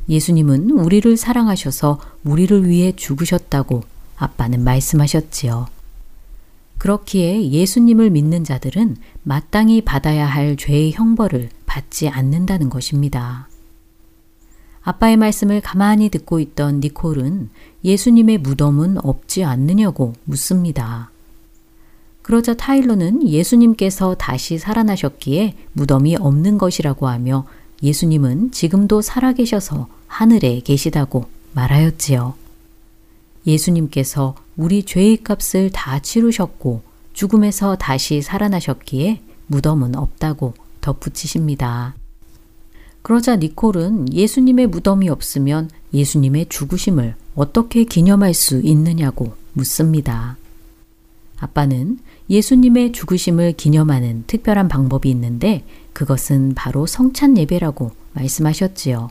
예수님은 0.08 0.70
우리를 0.70 1.16
사랑하셔서 1.16 1.98
우리를 2.22 2.68
위해 2.68 2.92
죽으셨다고 2.94 3.82
아빠는 4.16 4.62
말씀하셨지요. 4.62 5.66
그렇기에 6.78 7.50
예수님을 7.50 8.10
믿는 8.10 8.44
자들은 8.44 8.96
마땅히 9.24 9.80
받아야 9.80 10.24
할 10.24 10.56
죄의 10.56 10.92
형벌을 10.92 11.48
받지 11.66 12.08
않는다는 12.08 12.70
것입니다. 12.70 13.45
아빠의 14.86 15.16
말씀을 15.16 15.60
가만히 15.60 16.08
듣고 16.10 16.38
있던 16.38 16.78
니콜은 16.78 17.50
예수님의 17.82 18.38
무덤은 18.38 18.98
없지 19.04 19.42
않느냐고 19.42 20.12
묻습니다. 20.22 21.10
그러자 22.22 22.54
타일러는 22.54 23.28
예수님께서 23.28 24.14
다시 24.14 24.58
살아나셨기에 24.58 25.56
무덤이 25.72 26.14
없는 26.16 26.56
것이라고 26.56 27.08
하며 27.08 27.46
예수님은 27.82 28.52
지금도 28.52 29.02
살아계셔서 29.02 29.88
하늘에 30.06 30.60
계시다고 30.60 31.26
말하였지요. 31.54 32.34
예수님께서 33.44 34.36
우리 34.56 34.84
죄의 34.84 35.24
값을 35.24 35.70
다 35.70 35.98
치르셨고 35.98 36.82
죽음에서 37.12 37.74
다시 37.74 38.22
살아나셨기에 38.22 39.20
무덤은 39.48 39.96
없다고 39.96 40.54
덧붙이십니다. 40.80 41.94
그러자 43.06 43.36
니콜은 43.36 44.12
예수님의 44.12 44.66
무덤이 44.66 45.08
없으면 45.08 45.70
예수님의 45.94 46.46
죽으심을 46.48 47.14
어떻게 47.36 47.84
기념할 47.84 48.34
수 48.34 48.60
있느냐고 48.64 49.32
묻습니다. 49.52 50.36
아빠는 51.38 52.00
예수님의 52.28 52.90
죽으심을 52.90 53.52
기념하는 53.52 54.24
특별한 54.26 54.66
방법이 54.66 55.08
있는데 55.10 55.64
그것은 55.92 56.54
바로 56.56 56.84
성찬 56.84 57.38
예배라고 57.38 57.92
말씀하셨지요. 58.14 59.10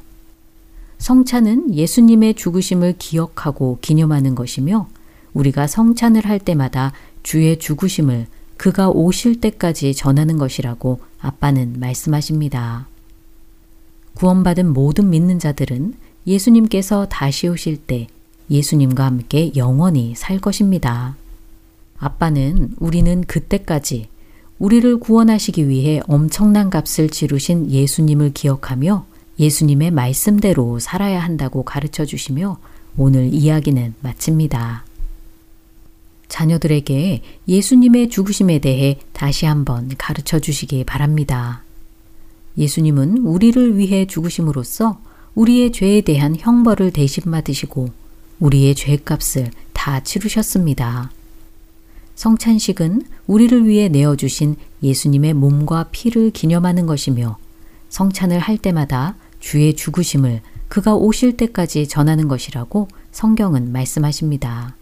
성찬은 0.98 1.74
예수님의 1.74 2.34
죽으심을 2.34 2.96
기억하고 3.00 3.78
기념하는 3.80 4.36
것이며 4.36 4.90
우리가 5.34 5.68
성찬을 5.68 6.26
할 6.26 6.40
때마다 6.40 6.92
주의 7.24 7.58
죽으심을 7.58 8.28
그가 8.58 8.90
오실 8.90 9.40
때까지 9.40 9.94
전하는 9.94 10.38
것이라고 10.38 11.00
아빠는 11.22 11.80
말씀하십니다. 11.80 12.90
구원받은 14.16 14.74
모든 14.74 15.10
믿는 15.10 15.40
자들은 15.40 15.94
예수님께서 16.26 17.08
다시 17.08 17.48
오실 17.48 17.78
때 17.78 18.08
예수님과 18.50 19.06
함께 19.06 19.52
영원히 19.56 20.14
살 20.16 20.40
것입니다. 20.40 21.16
아빠는 21.98 22.72
우리는 22.80 23.24
그때까지 23.26 24.08
우리를 24.58 25.00
구원하시기 25.00 25.68
위해 25.68 26.02
엄청난 26.08 26.70
값을 26.70 27.10
치르신 27.10 27.70
예수님을 27.72 28.34
기억하며 28.34 29.06
예수님의 29.38 29.92
말씀대로 29.92 30.80
살아야 30.80 31.22
한다고 31.22 31.64
가르쳐 31.64 32.06
주시며 32.06 32.58
오늘 32.98 33.34
이야기는 33.34 33.96
마칩니다. 34.02 34.86
자녀들에게 36.30 37.22
예수님의 37.48 38.10
죽으심에 38.10 38.60
대해 38.60 39.00
다시 39.12 39.46
한번 39.46 39.90
가르쳐 39.98 40.40
주시기 40.40 40.86
바랍니다. 40.86 41.65
예수님은 42.58 43.20
우리를 43.20 43.78
위해 43.78 44.06
죽으심으로써 44.06 45.00
우리의 45.36 45.72
죄에 45.72 46.02
대한 46.02 46.36
형벌을 46.38 46.92
대신 46.92 47.30
받으시고 47.30 47.90
우리의 48.40 48.76
죄값을 48.76 49.52
다 49.74 50.02
치르셨습니다. 50.02 51.12
성찬식은 52.16 53.04
우리를 53.28 53.68
위해 53.68 53.90
내어주신 53.90 54.56
예수님의 54.82 55.34
몸과 55.34 55.88
피를 55.92 56.32
기념하는 56.32 56.86
것이며 56.86 57.38
성찬을 57.90 58.40
할 58.40 58.58
때마다 58.58 59.16
주의 59.40 59.76
죽으심을 59.76 60.42
그가 60.68 60.96
오실 60.96 61.38
때까지 61.38 61.88
전하는 61.88 62.28
것이라고 62.28 62.88
성경은 63.12 63.72
말씀하십니다. 63.72 64.76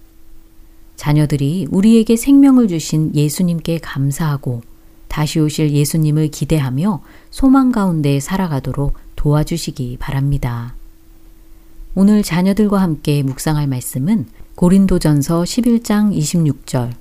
자녀들이 0.96 1.68
우리에게 1.70 2.16
생명을 2.16 2.68
주신 2.68 3.14
예수님께 3.14 3.80
감사하고 3.80 4.62
다시 5.14 5.40
오실 5.40 5.70
예수님을 5.70 6.30
기대하며 6.30 7.04
소망 7.30 7.72
가운데 7.72 8.20
살아가도록 8.20 8.96
도와주시기 9.16 9.98
바랍니다. 10.00 10.74
오늘 11.94 12.24
자녀들과 12.24 12.82
함께 12.82 13.22
묵상할 13.22 13.68
말씀은 13.68 14.26
고린도전서 14.56 15.44
11장 15.44 16.18
26절 16.18 16.94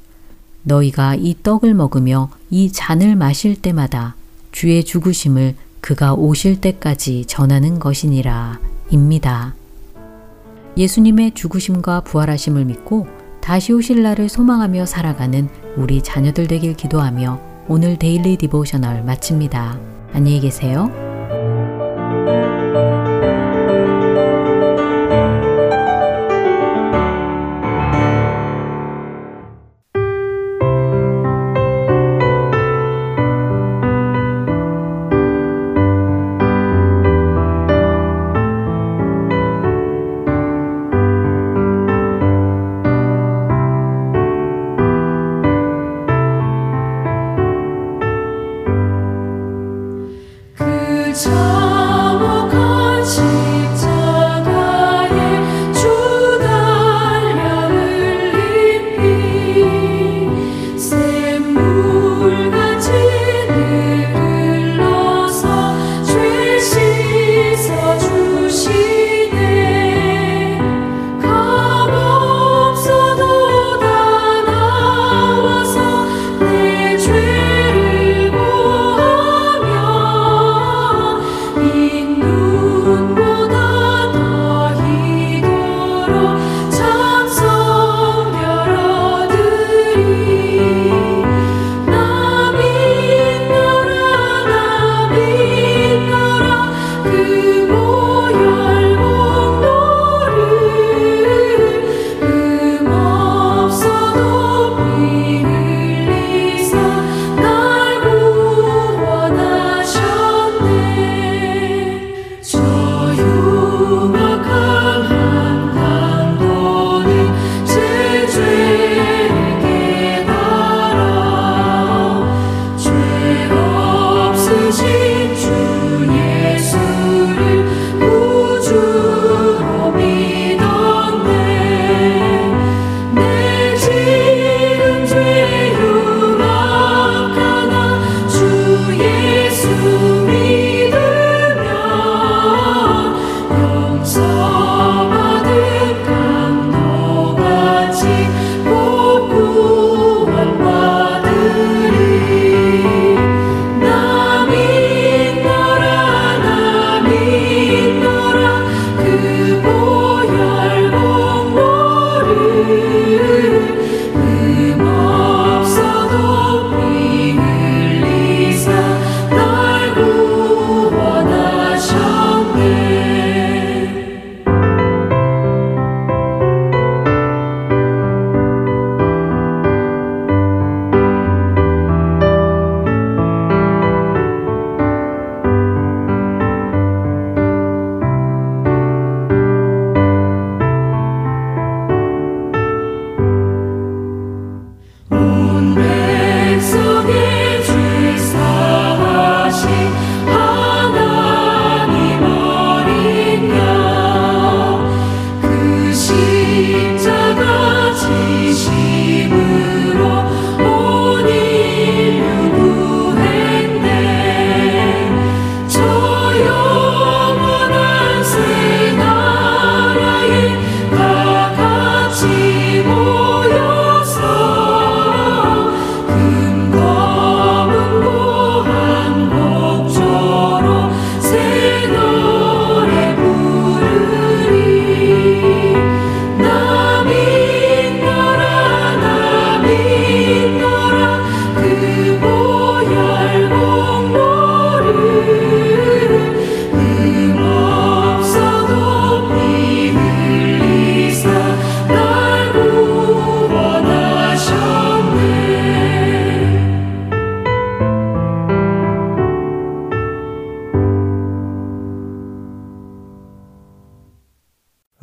너희가 0.64 1.14
이 1.14 1.36
떡을 1.42 1.72
먹으며 1.72 2.28
이 2.50 2.70
잔을 2.70 3.16
마실 3.16 3.56
때마다 3.56 4.14
주의 4.50 4.84
죽으심을 4.84 5.54
그가 5.80 6.12
오실 6.12 6.60
때까지 6.60 7.24
전하는 7.24 7.78
것이니라 7.78 8.60
입니다. 8.90 9.54
예수님의 10.76 11.32
죽으심과 11.32 12.02
부활하심을 12.02 12.66
믿고 12.66 13.06
다시 13.40 13.72
오실 13.72 14.02
날을 14.02 14.28
소망하며 14.28 14.84
살아가는 14.84 15.48
우리 15.78 16.02
자녀들 16.02 16.46
되길 16.46 16.76
기도하며 16.76 17.51
오늘 17.68 17.96
Daily 17.96 18.36
Devotional 18.36 19.04
마칩니다. 19.04 19.78
안녕히 20.12 20.40
계세요. 20.40 21.11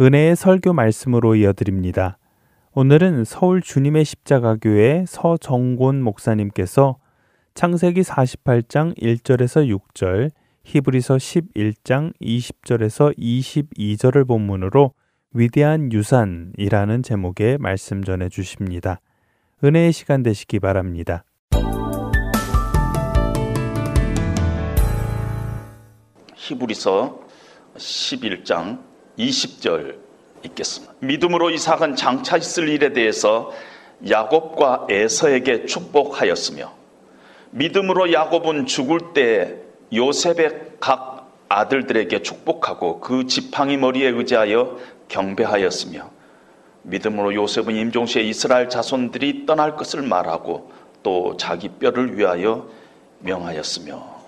은혜의 0.09 0.35
설교 0.35 0.73
말씀으로 0.73 1.35
이어드립니다. 1.35 2.17
오늘은 2.73 3.25
서울 3.25 3.61
주님의 3.61 4.05
십자가교회 4.05 5.05
서정곤 5.07 6.01
목사님께서 6.01 6.97
창세기 7.53 8.01
48장 8.01 8.99
1절에서 8.99 9.69
6절, 9.93 10.31
히브리서 10.63 11.17
11장 11.17 12.13
20절에서 12.19 13.15
22절을 13.19 14.27
본문으로 14.27 14.93
위대한 15.35 15.93
유산이라는 15.93 17.03
제목의 17.03 17.59
말씀 17.59 18.03
전해 18.03 18.29
주십니다. 18.29 19.01
은혜의 19.63 19.91
시간 19.93 20.23
되시기 20.23 20.59
바랍니다. 20.59 21.23
히브리서 26.33 27.19
11장 27.75 28.88
20절 29.19 29.97
읽겠습니다. 30.43 30.93
믿음으로 30.99 31.49
이삭은 31.51 31.95
장차 31.95 32.37
있을 32.37 32.69
일에 32.69 32.93
대해서 32.93 33.51
야곱과 34.09 34.87
에서에게 34.89 35.65
축복하였으며 35.65 36.73
믿음으로 37.51 38.13
야곱은 38.13 38.65
죽을 38.65 39.13
때 39.13 39.57
요셉의 39.93 40.77
각 40.79 41.29
아들들에게 41.49 42.21
축복하고 42.21 42.99
그 42.99 43.25
지팡이 43.27 43.75
머리에 43.75 44.07
의지하여 44.07 44.77
경배하였으며 45.09 46.11
믿음으로 46.83 47.33
요셉은 47.33 47.75
임종시에 47.75 48.21
이스라엘 48.23 48.69
자손들이 48.69 49.45
떠날 49.45 49.75
것을 49.75 50.01
말하고 50.03 50.71
또 51.03 51.35
자기 51.37 51.67
뼈를 51.69 52.17
위하여 52.17 52.69
명하였으며 53.19 54.18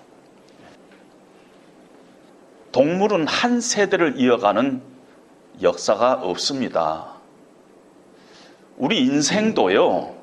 동물은 2.72 3.26
한 3.26 3.60
세대를 3.60 4.14
이어가는 4.18 4.82
역사가 5.60 6.14
없습니다. 6.14 7.12
우리 8.78 9.00
인생도요, 9.00 10.14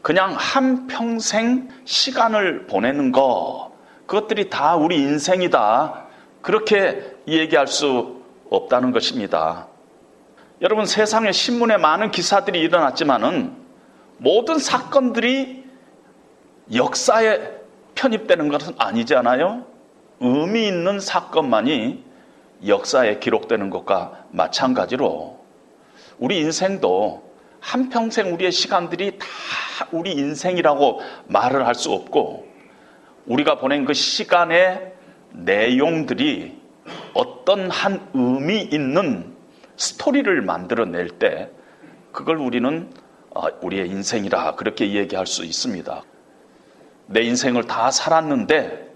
그냥 0.00 0.34
한 0.36 0.86
평생 0.86 1.68
시간을 1.84 2.66
보내는 2.66 3.12
거, 3.12 3.76
그것들이 4.06 4.48
다 4.48 4.74
우리 4.76 4.96
인생이다. 4.96 6.06
그렇게 6.40 7.14
얘기할 7.28 7.66
수 7.66 8.22
없다는 8.48 8.92
것입니다. 8.92 9.66
여러분, 10.62 10.86
세상에 10.86 11.30
신문에 11.30 11.76
많은 11.76 12.10
기사들이 12.10 12.58
일어났지만은 12.60 13.54
모든 14.16 14.58
사건들이 14.58 15.64
역사에 16.74 17.58
편입되는 17.94 18.48
것은 18.48 18.74
아니잖아요. 18.78 19.66
의미 20.20 20.66
있는 20.66 21.00
사건만이 21.00 22.04
역사에 22.66 23.18
기록되는 23.18 23.70
것과 23.70 24.24
마찬가지로 24.30 25.38
우리 26.18 26.40
인생도 26.40 27.28
한평생 27.60 28.34
우리의 28.34 28.50
시간들이 28.52 29.18
다 29.18 29.26
우리 29.92 30.12
인생이라고 30.12 31.00
말을 31.26 31.66
할 31.66 31.74
수 31.74 31.92
없고 31.92 32.46
우리가 33.26 33.58
보낸 33.58 33.84
그 33.84 33.92
시간의 33.92 34.92
내용들이 35.32 36.58
어떤 37.14 37.70
한 37.70 38.08
의미 38.14 38.62
있는 38.62 39.36
스토리를 39.76 40.40
만들어낼 40.42 41.08
때 41.10 41.50
그걸 42.10 42.38
우리는 42.38 42.90
어, 43.30 43.42
우리의 43.62 43.88
인생이라 43.88 44.56
그렇게 44.56 44.94
얘기할 44.94 45.26
수 45.26 45.44
있습니다. 45.44 46.02
내 47.06 47.22
인생을 47.22 47.64
다 47.64 47.90
살았는데 47.90 48.87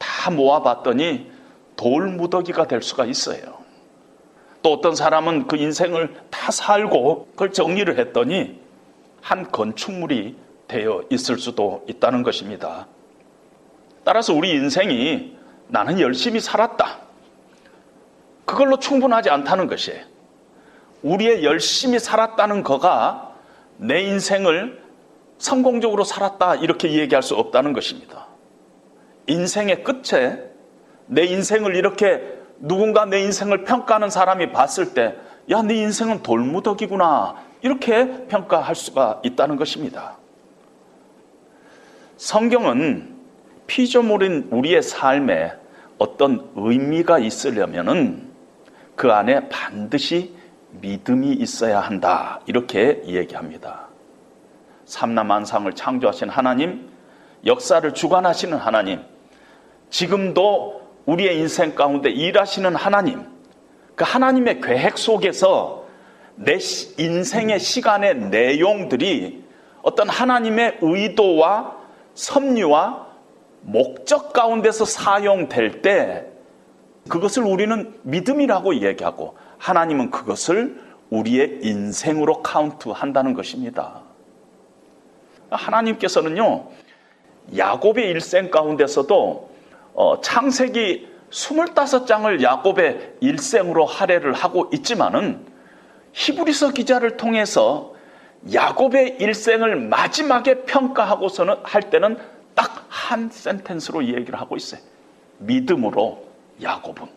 다 0.00 0.30
모아봤더니 0.30 1.30
돌무더기가 1.76 2.66
될 2.66 2.82
수가 2.82 3.04
있어요. 3.04 3.60
또 4.62 4.72
어떤 4.72 4.96
사람은 4.96 5.46
그 5.46 5.56
인생을 5.56 6.14
다 6.30 6.50
살고 6.50 7.28
그걸 7.32 7.52
정리를 7.52 7.96
했더니 7.98 8.58
한 9.22 9.50
건축물이 9.50 10.36
되어 10.66 11.04
있을 11.10 11.38
수도 11.38 11.84
있다는 11.88 12.22
것입니다. 12.22 12.86
따라서 14.02 14.34
우리 14.34 14.50
인생이 14.50 15.36
나는 15.68 16.00
열심히 16.00 16.40
살았다. 16.40 16.98
그걸로 18.44 18.78
충분하지 18.78 19.30
않다는 19.30 19.68
것이에요. 19.68 20.04
우리의 21.02 21.44
열심히 21.44 21.98
살았다는 21.98 22.62
거가 22.62 23.34
내 23.76 24.02
인생을 24.02 24.82
성공적으로 25.38 26.04
살았다 26.04 26.56
이렇게 26.56 26.92
얘기할 26.92 27.22
수 27.22 27.34
없다는 27.36 27.72
것입니다. 27.72 28.29
인생의 29.30 29.84
끝에 29.84 30.42
내 31.06 31.24
인생을 31.24 31.76
이렇게 31.76 32.38
누군가 32.58 33.04
내 33.04 33.20
인생을 33.20 33.64
평가하는 33.64 34.10
사람이 34.10 34.52
봤을 34.52 34.92
때, 34.92 35.16
야, 35.50 35.62
네 35.62 35.76
인생은 35.76 36.22
돌무더기구나. 36.22 37.36
이렇게 37.62 38.26
평가할 38.26 38.74
수가 38.74 39.20
있다는 39.24 39.56
것입니다. 39.56 40.16
성경은 42.16 43.16
피조물인 43.66 44.48
우리의 44.50 44.82
삶에 44.82 45.52
어떤 45.98 46.50
의미가 46.54 47.18
있으려면은 47.18 48.30
그 48.96 49.12
안에 49.12 49.48
반드시 49.48 50.34
믿음이 50.72 51.32
있어야 51.32 51.80
한다. 51.80 52.40
이렇게 52.46 53.02
얘기합니다. 53.06 53.88
삼남한상을 54.84 55.72
창조하신 55.74 56.28
하나님, 56.28 56.90
역사를 57.46 57.92
주관하시는 57.94 58.56
하나님, 58.56 59.00
지금도 59.90 60.80
우리의 61.06 61.38
인생 61.38 61.74
가운데 61.74 62.10
일하시는 62.10 62.74
하나님, 62.74 63.26
그 63.94 64.04
하나님의 64.06 64.60
계획 64.60 64.96
속에서 64.96 65.84
내 66.36 66.58
인생의 66.98 67.58
시간의 67.58 68.16
내용들이 68.30 69.44
어떤 69.82 70.08
하나님의 70.08 70.78
의도와 70.80 71.76
섭리와 72.14 73.08
목적 73.62 74.32
가운데서 74.32 74.84
사용될 74.84 75.82
때 75.82 76.26
그것을 77.08 77.42
우리는 77.42 77.94
믿음이라고 78.02 78.76
얘기하고 78.76 79.36
하나님은 79.58 80.10
그것을 80.10 80.80
우리의 81.10 81.60
인생으로 81.62 82.42
카운트한다는 82.42 83.34
것입니다. 83.34 84.02
하나님께서는요, 85.50 86.68
야곱의 87.56 88.08
일생 88.08 88.50
가운데서도 88.50 89.49
어, 89.94 90.20
창세기 90.20 91.08
25장을 91.30 92.42
야곱의 92.42 93.14
일생으로 93.20 93.86
할애를 93.86 94.32
하고 94.32 94.68
있지만은 94.72 95.46
히브리서 96.12 96.70
기자를 96.70 97.16
통해서 97.16 97.94
야곱의 98.52 99.18
일생을 99.20 99.76
마지막에 99.76 100.62
평가하고서는 100.62 101.56
할 101.62 101.90
때는 101.90 102.18
딱 102.54 102.90
한 103.10 103.28
센텐스로 103.28 104.04
얘기를 104.04 104.38
하고 104.40 104.56
있어요. 104.56 104.80
믿음으로 105.38 106.26
야곱은 106.62 107.08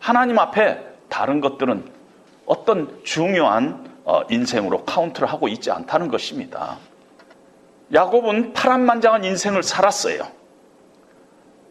하나님 0.00 0.38
앞에 0.38 0.84
다른 1.08 1.40
것들은 1.40 1.84
어떤 2.46 3.04
중요한 3.04 3.92
어, 4.04 4.22
인생으로 4.28 4.84
카운트를 4.84 5.28
하고 5.28 5.46
있지 5.48 5.70
않다는 5.70 6.08
것입니다. 6.08 6.78
야곱은 7.92 8.52
파란만장한 8.52 9.24
인생을 9.24 9.62
살았어요. 9.62 10.26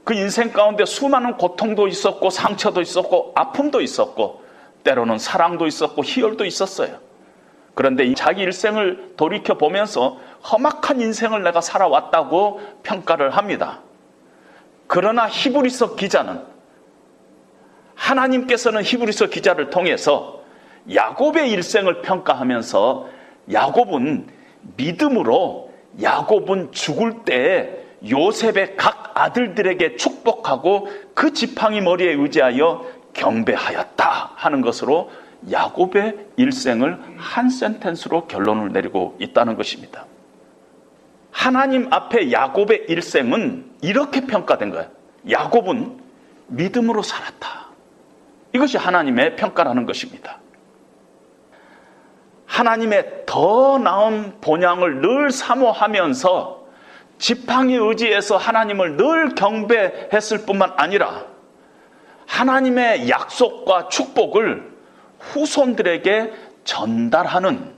그 0.04 0.14
인생 0.14 0.52
가운데 0.52 0.86
수많은 0.86 1.38
고통도 1.38 1.88
있었고 1.88 2.30
상처도 2.30 2.82
있었고 2.82 3.32
아픔도 3.36 3.82
있었고 3.82 4.44
때로는 4.84 5.18
사랑도 5.18 5.66
있었고 5.66 6.04
희열도 6.04 6.46
있었어요. 6.46 6.98
그런데 7.74 8.14
자기 8.14 8.42
일생을 8.44 9.14
돌이켜 9.18 9.58
보면서 9.58 10.20
험악한 10.52 11.02
인생을 11.02 11.42
내가 11.44 11.62
살아왔다고 11.62 12.62
평가를 12.84 13.32
합니다. 13.32 13.80
그러나 14.88 15.28
히브리서 15.28 15.96
기자는 15.96 16.42
하나님께서는 17.96 18.84
히브리서 18.84 19.28
기자를 19.28 19.70
통해서 19.70 20.42
야곱의 20.94 21.50
일생을 21.52 22.02
평가하면서 22.02 23.10
야곱은 23.52 24.28
믿음으로 24.76 25.73
야곱은 26.02 26.72
죽을 26.72 27.24
때 27.26 27.84
요셉의 28.10 28.76
각 28.76 29.12
아들들에게 29.16 29.96
축복하고 29.96 30.90
그 31.14 31.34
지팡이 31.34 31.82
머리에 31.82 32.14
의지하여 32.14 32.86
경배하였다 33.14 34.32
하는 34.36 34.62
것으로 34.62 35.12
야곱의 35.52 36.28
일생을 36.38 37.00
한 37.18 37.50
센텐스로 37.50 38.28
결론을 38.28 38.72
내리고 38.72 39.16
있다는 39.20 39.56
것입니다. 39.56 40.06
하나님 41.32 41.92
앞에 41.92 42.32
야곱의 42.32 42.86
일생은 42.88 43.72
이렇게 43.82 44.22
평가된 44.22 44.72
거예요. 44.72 44.88
야곱은 45.30 46.00
믿음으로 46.48 47.02
살았다. 47.02 47.68
이것이 48.54 48.78
하나님의 48.78 49.36
평가라는 49.36 49.86
것입니다. 49.86 50.40
하나님의 52.54 53.24
더 53.26 53.80
나은 53.80 54.40
본향을 54.40 55.02
늘 55.02 55.32
사모하면서 55.32 56.68
지팡이 57.18 57.74
의지에서 57.74 58.38
하나님을 58.38 58.96
늘 58.96 59.34
경배했을 59.34 60.46
뿐만 60.46 60.74
아니라 60.78 61.26
하나님의 62.28 63.10
약속과 63.10 63.88
축복을 63.90 64.72
후손들에게 65.20 66.32
전달하는 66.64 67.74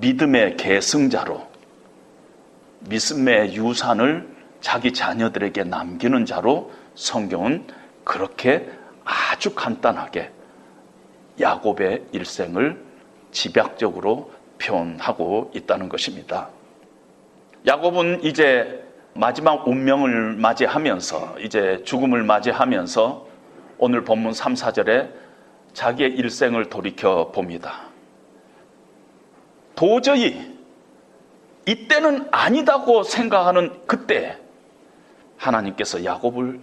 믿음의 0.00 0.56
계승자로 0.56 1.46
믿음의 2.80 3.54
유산을 3.54 4.28
자기 4.60 4.92
자녀들에게 4.92 5.62
남기는 5.64 6.26
자로 6.26 6.72
성경은 6.96 7.64
그렇게 8.02 8.68
아주 9.04 9.54
간단하게 9.54 10.32
야곱의 11.40 12.04
일생을 12.12 12.82
집약적으로 13.30 14.30
표현하고 14.58 15.50
있다는 15.54 15.88
것입니다. 15.88 16.48
야곱은 17.66 18.24
이제 18.24 18.84
마지막 19.14 19.66
운명을 19.66 20.34
맞이하면서 20.34 21.40
이제 21.40 21.82
죽음을 21.84 22.22
맞이하면서 22.22 23.26
오늘 23.78 24.04
본문 24.04 24.32
3, 24.32 24.54
4절에 24.54 25.10
자기의 25.72 26.12
일생을 26.12 26.68
돌이켜 26.70 27.30
봅니다. 27.30 27.88
도저히 29.74 30.52
이때는 31.66 32.28
아니다고 32.30 33.02
생각하는 33.02 33.86
그때 33.86 34.38
하나님께서 35.36 36.04
야곱을 36.04 36.60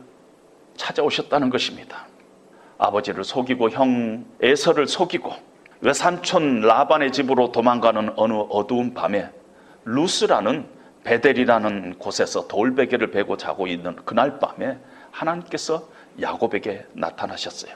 찾아오셨다는 0.78 1.50
것입니다. 1.50 2.08
아버지를 2.80 3.24
속이고 3.24 3.70
형 3.70 4.26
에서를 4.42 4.88
속이고 4.88 5.32
외삼촌 5.82 6.62
라반의 6.62 7.12
집으로 7.12 7.52
도망가는 7.52 8.14
어느 8.16 8.34
어두운 8.50 8.94
밤에 8.94 9.30
루스라는 9.86 10.66
베델이라는 11.04 12.00
곳에서 12.00 12.48
돌베개를 12.48 13.12
베고 13.12 13.38
자고 13.38 13.68
있는 13.68 13.96
그날 14.06 14.40
밤에 14.40 14.78
하나님께서 15.12 15.88
야곱에게 16.22 16.86
나타나셨어요. 16.94 17.76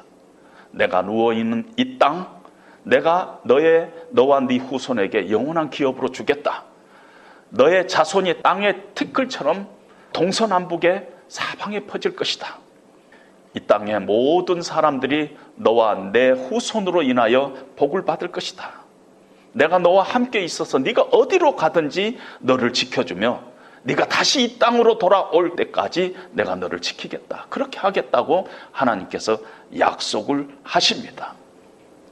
내가 0.71 1.01
누워 1.01 1.33
있는 1.33 1.71
이 1.77 1.97
땅, 1.97 2.41
내가 2.83 3.39
너의 3.43 3.91
너와 4.11 4.41
네 4.41 4.57
후손에게 4.57 5.29
영원한 5.31 5.69
기업으로 5.69 6.09
주겠다. 6.09 6.63
너의 7.49 7.87
자손이 7.87 8.41
땅의 8.41 8.87
티끌처럼 8.95 9.67
동서남북에 10.11 11.09
사방에 11.27 11.81
퍼질 11.81 12.15
것이다. 12.15 12.62
이 13.55 13.59
땅의 13.61 14.01
모든 14.01 14.61
사람들이 14.61 15.37
너와 15.55 16.11
내 16.11 16.31
후손으로 16.31 17.03
인하여 17.03 17.53
복을 17.75 18.03
받을 18.05 18.31
것이다. 18.31 18.83
내가 19.53 19.77
너와 19.77 20.03
함께 20.03 20.43
있어서 20.43 20.79
네가 20.79 21.03
어디로 21.03 21.55
가든지 21.55 22.17
너를 22.39 22.73
지켜주며 22.73 23.53
네가 23.83 24.07
다시 24.07 24.43
이 24.43 24.59
땅으로 24.59 24.97
돌아올 24.97 25.55
때까지 25.55 26.15
내가 26.31 26.55
너를 26.55 26.79
지키겠다. 26.79 27.47
그렇게 27.49 27.79
하겠다고 27.79 28.47
하나님께서 28.71 29.37
약속을 29.77 30.47
하십니다. 30.63 31.35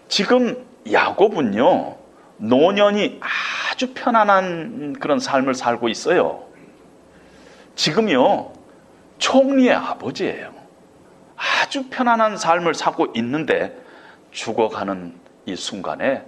지금 0.07 0.65
야곱은요, 0.91 1.95
노년이 2.37 3.21
아주 3.71 3.93
편안한 3.93 4.93
그런 4.99 5.19
삶을 5.19 5.53
살고 5.55 5.87
있어요. 5.89 6.43
지금요, 7.75 8.51
총리의 9.17 9.73
아버지예요. 9.73 10.60
아주 11.41 11.89
편안한 11.89 12.37
삶을 12.37 12.73
살고 12.73 13.13
있는데 13.15 13.75
죽어가는 14.31 15.19
이 15.47 15.55
순간에 15.55 16.23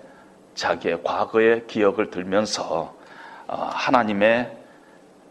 자기의 0.56 1.04
과거의 1.04 1.68
기억을 1.68 2.10
들면서 2.10 2.96
어, 3.48 3.70
하나님의 3.72 4.58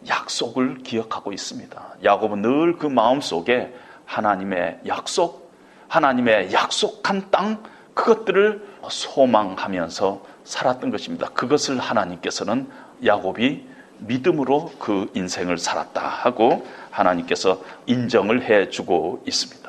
약속을 0.06 0.78
기억하고 0.78 1.32
있습니다. 1.32 1.94
야곱은 2.04 2.42
늘 2.42 2.76
그 2.78 2.86
마음 2.86 3.20
속에 3.20 3.74
하나님의 4.04 4.80
약속, 4.86 5.52
하나님의 5.88 6.52
약속한 6.52 7.30
땅, 7.30 7.62
그것들을 7.94 8.66
소망하면서 8.88 10.22
살았던 10.44 10.90
것입니다. 10.90 11.28
그것을 11.28 11.78
하나님께서는 11.78 12.68
야곱이 13.04 13.66
믿음으로 13.98 14.72
그 14.78 15.10
인생을 15.14 15.58
살았다 15.58 16.00
하고 16.00 16.66
하나님께서 16.90 17.60
인정을 17.86 18.42
해 18.42 18.68
주고 18.70 19.22
있습니다. 19.26 19.61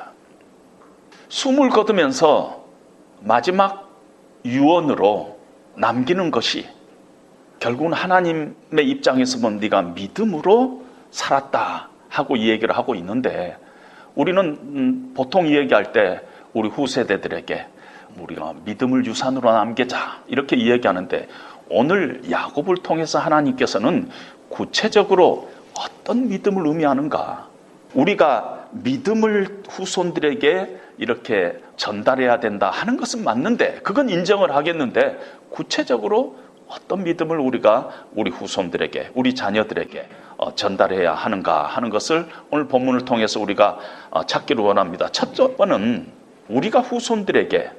숨을 1.34 1.70
거두면서 1.70 2.64
마지막 3.18 3.90
유언으로 4.44 5.36
남기는 5.74 6.30
것이 6.30 6.64
결국은 7.58 7.92
하나님의 7.92 8.88
입장에서 8.88 9.40
보면 9.40 9.58
네가 9.58 9.82
믿음으로 9.82 10.84
살았다 11.10 11.88
하고 12.08 12.36
이 12.36 12.48
얘기를 12.48 12.76
하고 12.76 12.94
있는데 12.94 13.56
우리는 14.14 14.44
음, 14.44 15.12
보통 15.16 15.48
이 15.48 15.56
얘기할 15.56 15.92
때 15.92 16.20
우리 16.52 16.68
후세대들에게 16.68 17.66
우리가 18.20 18.54
믿음을 18.64 19.04
유산으로 19.04 19.50
남기자 19.50 20.22
이렇게 20.28 20.54
이야기하는데 20.54 21.26
오늘 21.68 22.30
야곱을 22.30 22.76
통해서 22.76 23.18
하나님께서는 23.18 24.08
구체적으로 24.50 25.50
어떤 25.76 26.28
믿음을 26.28 26.64
의미하는가? 26.64 27.48
우리가 27.94 28.68
믿음을 28.70 29.64
후손들에게 29.68 30.83
이렇게 30.98 31.58
전달해야 31.76 32.40
된다 32.40 32.70
하는 32.70 32.96
것은 32.96 33.24
맞는데 33.24 33.80
그건 33.82 34.08
인정을 34.08 34.54
하겠는데 34.54 35.18
구체적으로 35.50 36.36
어떤 36.68 37.04
믿음을 37.04 37.38
우리가 37.38 38.06
우리 38.14 38.30
후손들에게 38.30 39.10
우리 39.14 39.34
자녀들에게 39.34 40.08
어, 40.36 40.54
전달해야 40.54 41.14
하는가 41.14 41.66
하는 41.66 41.90
것을 41.90 42.26
오늘 42.50 42.66
본문을 42.66 43.04
통해서 43.04 43.40
우리가 43.40 43.78
어, 44.10 44.24
찾기를 44.24 44.62
원합니다. 44.62 45.08
첫 45.10 45.56
번은 45.56 46.10
우리가 46.48 46.80
후손들에게 46.80 47.70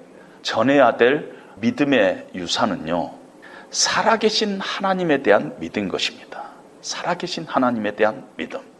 전해야 0.42 0.98
될 0.98 1.36
믿음의 1.56 2.28
유산은요. 2.36 3.12
살아계신 3.72 4.60
하나님에 4.62 5.22
대한 5.22 5.56
믿음 5.60 5.88
것입니다. 5.88 6.50
살아계신 6.82 7.46
하나님에 7.46 7.96
대한 7.96 8.26
믿음. 8.38 8.75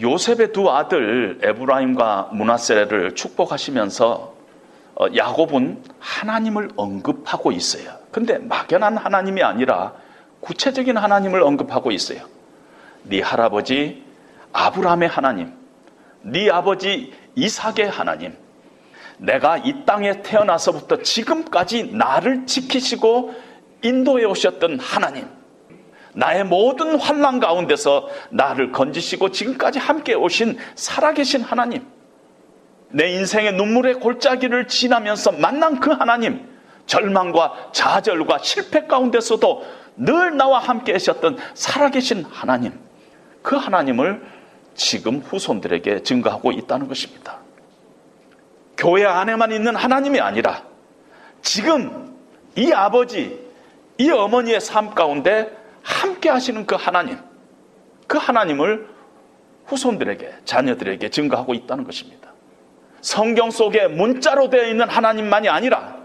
요셉의 0.00 0.52
두 0.52 0.70
아들 0.70 1.38
에브라임과 1.42 2.30
문하세를 2.32 3.14
축복하시면서 3.14 4.34
어, 4.96 5.06
야곱은 5.14 5.82
하나님을 5.98 6.70
언급하고 6.76 7.52
있어요. 7.52 7.96
근데 8.10 8.38
막연한 8.38 8.96
하나님이 8.96 9.42
아니라 9.42 9.92
구체적인 10.40 10.96
하나님을 10.96 11.42
언급하고 11.42 11.90
있어요. 11.90 12.20
네 13.02 13.20
할아버지 13.20 14.04
아브라함의 14.52 15.08
하나님, 15.08 15.52
네 16.22 16.50
아버지 16.50 17.12
이삭의 17.34 17.88
하나님, 17.90 18.36
내가 19.18 19.58
이 19.58 19.84
땅에 19.84 20.22
태어나서부터 20.22 21.02
지금까지 21.02 21.92
나를 21.92 22.46
지키시고 22.46 23.34
인도해 23.82 24.24
오셨던 24.24 24.78
하나님, 24.80 25.28
나의 26.14 26.44
모든 26.44 26.98
환란 26.98 27.40
가운데서 27.40 28.08
나를 28.30 28.72
건지시고 28.72 29.30
지금까지 29.30 29.78
함께 29.78 30.14
오신 30.14 30.58
살아계신 30.74 31.42
하나님, 31.42 31.86
내 32.88 33.10
인생의 33.10 33.54
눈물의 33.54 33.94
골짜기를 33.94 34.68
지나면서 34.68 35.32
만난 35.32 35.80
그 35.80 35.90
하나님, 35.90 36.48
절망과 36.86 37.70
좌절과 37.72 38.38
실패 38.38 38.86
가운데서도 38.86 39.64
늘 39.96 40.36
나와 40.36 40.58
함께 40.58 40.92
하셨던 40.92 41.38
살아계신 41.54 42.24
하나님, 42.30 42.78
그 43.42 43.56
하나님을 43.56 44.24
지금 44.74 45.18
후손들에게 45.18 46.02
증거하고 46.02 46.52
있다는 46.52 46.88
것입니다. 46.88 47.38
교회 48.76 49.04
안에만 49.04 49.52
있는 49.52 49.76
하나님이 49.76 50.20
아니라 50.20 50.62
지금 51.42 52.16
이 52.56 52.72
아버지, 52.72 53.40
이 53.98 54.10
어머니의 54.10 54.60
삶 54.60 54.94
가운데 54.94 55.63
함께 55.84 56.30
하시는 56.30 56.66
그 56.66 56.74
하나님, 56.74 57.18
그 58.08 58.18
하나님을 58.18 58.88
후손들에게, 59.66 60.38
자녀들에게 60.44 61.08
증거하고 61.10 61.54
있다는 61.54 61.84
것입니다. 61.84 62.32
성경 63.00 63.50
속에 63.50 63.86
문자로 63.86 64.48
되어 64.48 64.66
있는 64.66 64.88
하나님만이 64.88 65.48
아니라 65.48 65.96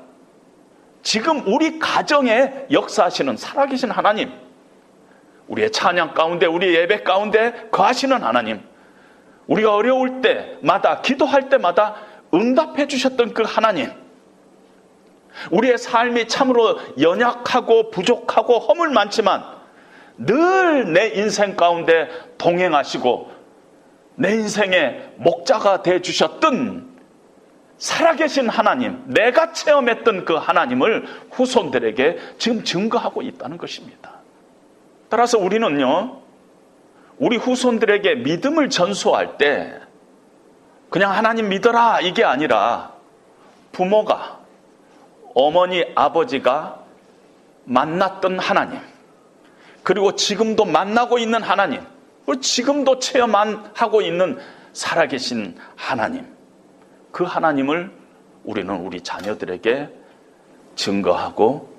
지금 1.01 1.47
우리 1.47 1.80
가정에 1.80 2.65
역사하시는 2.69 3.38
살아계신 3.38 3.89
하나님, 3.89 4.32
우리의 5.47 5.71
찬양 5.71 6.13
가운데, 6.13 6.45
우리 6.45 6.75
예배 6.75 7.03
가운데 7.03 7.69
거하시는 7.71 8.21
하나님, 8.21 8.61
우리가 9.47 9.73
어려울 9.73 10.21
때마다, 10.21 11.01
기도할 11.01 11.49
때마다 11.49 11.95
응답해 12.34 12.88
주셨던 12.88 13.34
그 13.34 13.43
하나님, 13.43 13.91
우리의 15.51 15.77
삶이 15.77 16.27
참으로 16.27 16.80
연약하고 16.99 17.91
부족하고 17.91 18.59
허물 18.59 18.89
많지만 18.89 19.59
늘 20.20 20.59
내 20.91 21.07
인생 21.09 21.55
가운데 21.55 22.09
동행하시고 22.38 23.32
내 24.15 24.34
인생의 24.34 25.13
목자가 25.17 25.82
돼 25.82 26.01
주셨던 26.01 26.89
살아계신 27.78 28.49
하나님, 28.49 29.01
내가 29.07 29.53
체험했던 29.53 30.26
그 30.26 30.36
하나님을 30.36 31.05
후손들에게 31.32 32.17
지금 32.38 32.65
증거하고 32.65 33.22
있다는 33.22 33.57
것입니다. 33.57 34.15
따라서 35.07 35.38
우리는요, 35.38 36.20
우리 37.17 37.38
후손들에게 37.38 38.15
믿음을 38.15 38.70
전수할 38.70 39.38
때 39.38 39.80
그냥 40.89 41.11
하나님 41.11 41.47
믿어라 41.49 42.01
이게 42.01 42.26
아니라 42.26 42.91
부모가 43.72 44.39
어머니 45.36 45.86
아버지가 45.95 46.80
만났던 47.63 48.39
하나님 48.39 48.88
그리고 49.89 50.15
지금도 50.15 50.65
만나고 50.65 51.17
있는 51.17 51.41
하나님 51.41 51.81
지금도 52.41 52.99
체험하고 52.99 54.03
있는 54.03 54.37
살아계신 54.71 55.55
하나님 55.75 56.27
그 57.11 57.23
하나님을 57.23 57.91
우리는 58.43 58.71
우리 58.75 59.01
자녀들에게 59.01 59.89
증거하고 60.75 61.73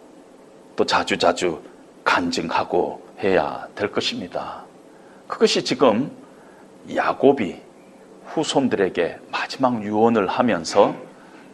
또 0.75 0.85
자주자주 0.85 1.63
간증하고 2.03 3.01
해야 3.21 3.69
될 3.77 3.93
것입니다. 3.93 4.65
그것이 5.29 5.63
지금 5.63 6.11
야곱이 6.93 7.61
후손들에게 8.25 9.21
마지막 9.31 9.85
유언을 9.85 10.27
하면서 10.27 10.97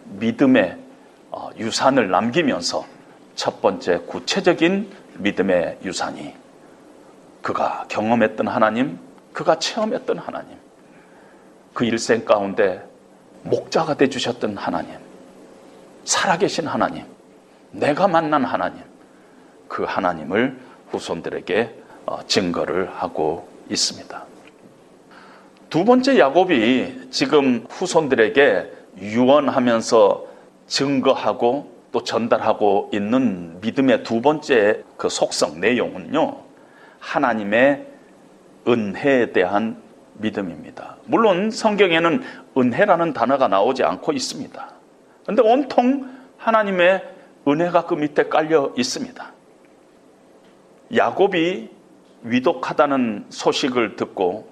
믿음의 0.07 0.79
어, 1.33 1.51
유산을 1.59 2.11
남기면서 2.11 2.87
첫 3.35 3.61
번째 3.61 3.99
구체적인 4.07 4.91
믿음의 5.19 5.81
유산이 5.85 6.46
그가 7.47 7.85
경험했던 7.87 8.49
하나님, 8.49 8.99
그가 9.33 9.61
체험했던 9.61 10.19
하나님, 10.19 10.57
그 11.75 11.85
일생 11.85 12.25
가운데 12.25 12.85
목자가 13.45 13.95
돼 13.95 14.09
주셨던 14.09 14.57
하나님, 14.57 14.97
살아계신 16.03 16.67
하나님, 16.67 17.05
내가 17.71 18.09
만난 18.09 18.45
하나님, 18.45 18.83
그 19.69 19.85
하나님을 19.85 20.59
후손들에게 20.91 21.83
어, 22.07 22.19
증거를 22.27 22.91
하고 22.93 23.47
있습니다. 23.71 24.25
두 25.71 25.85
번째 25.85 26.19
야곱이 26.19 27.11
지금 27.13 27.65
후손들에게 27.71 28.73
유언하면서 28.99 30.27
증거하고 30.67 31.71
또 31.93 32.03
전달하고 32.03 32.91
있는 32.93 33.61
믿음의 33.61 34.03
두 34.03 34.21
번째 34.21 34.83
그 34.97 35.09
속성 35.09 35.61
내용은요. 35.61 36.46
하나님의 37.07 37.87
은혜에 38.67 39.33
대한 39.33 39.81
믿음입니다. 40.15 40.97
물론 41.05 41.51
성경에는 41.51 42.23
은혜라는 42.59 43.13
단어가 43.13 43.47
나오지 43.47 43.85
않고 43.85 44.13
있습니다. 44.13 44.69
그런데 45.23 45.43
온통 45.43 46.11
하나님의 46.37 47.05
은혜가 47.47 47.87
그 47.87 47.95
밑에 47.95 48.25
깔려 48.29 48.73
있습니다. 48.77 49.33
야곱이 50.97 51.71
위독하다는 52.23 53.27
소식을 53.29 53.95
듣고 53.97 54.49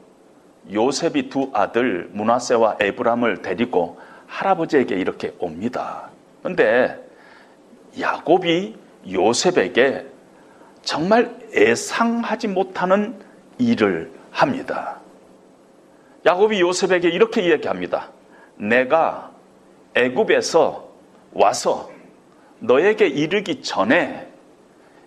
요셉이 0.72 1.28
두 1.28 1.50
아들 1.52 2.09
문하세와 2.12 2.76
에브람을 2.80 3.42
데리고 3.42 3.98
할아버지에게 4.26 4.94
이렇게 4.94 5.34
옵니다. 5.38 6.11
그런데 6.42 7.05
야곱이 7.98 8.76
요셉에게 9.11 10.14
정말 10.85 11.35
예상하지 11.55 12.49
못하는 12.49 13.18
일을 13.59 14.12
합니다. 14.30 15.01
야곱이 16.26 16.61
요셉에게 16.61 17.09
이렇게 17.09 17.43
이야기합니다. 17.43 18.11
내가 18.57 19.30
애굽에서 19.95 20.89
와서 21.32 21.91
너에게 22.61 23.07
이르기 23.07 23.62
전에 23.62 24.28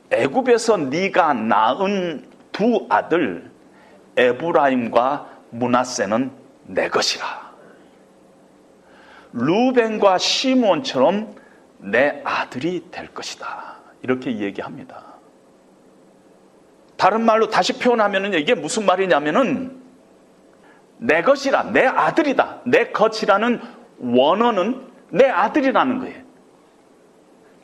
애굽에서 0.09 0.77
네가 0.77 1.33
낳은 1.33 2.29
두 2.51 2.85
아들 2.89 3.51
에브라임과 4.15 5.29
문하세는 5.51 6.31
내 6.65 6.89
것이라. 6.89 7.47
루벤과 9.33 10.17
시몬처럼 10.17 11.35
내 11.79 12.21
아들이 12.23 12.85
될 12.89 13.13
것이다. 13.13 13.77
이렇게 14.01 14.39
얘기합니다. 14.39 15.06
다른 16.97 17.23
말로 17.23 17.49
다시 17.49 17.73
표현하면 17.73 18.33
이게 18.33 18.55
무슨 18.55 18.85
말이냐면은 18.85 19.81
내 20.97 21.21
것이라, 21.21 21.71
내 21.71 21.85
아들이다. 21.85 22.61
내 22.65 22.87
것이라는 22.87 23.61
원어는 23.99 24.87
내 25.09 25.25
아들이라는 25.25 25.99
거예요. 25.99 26.23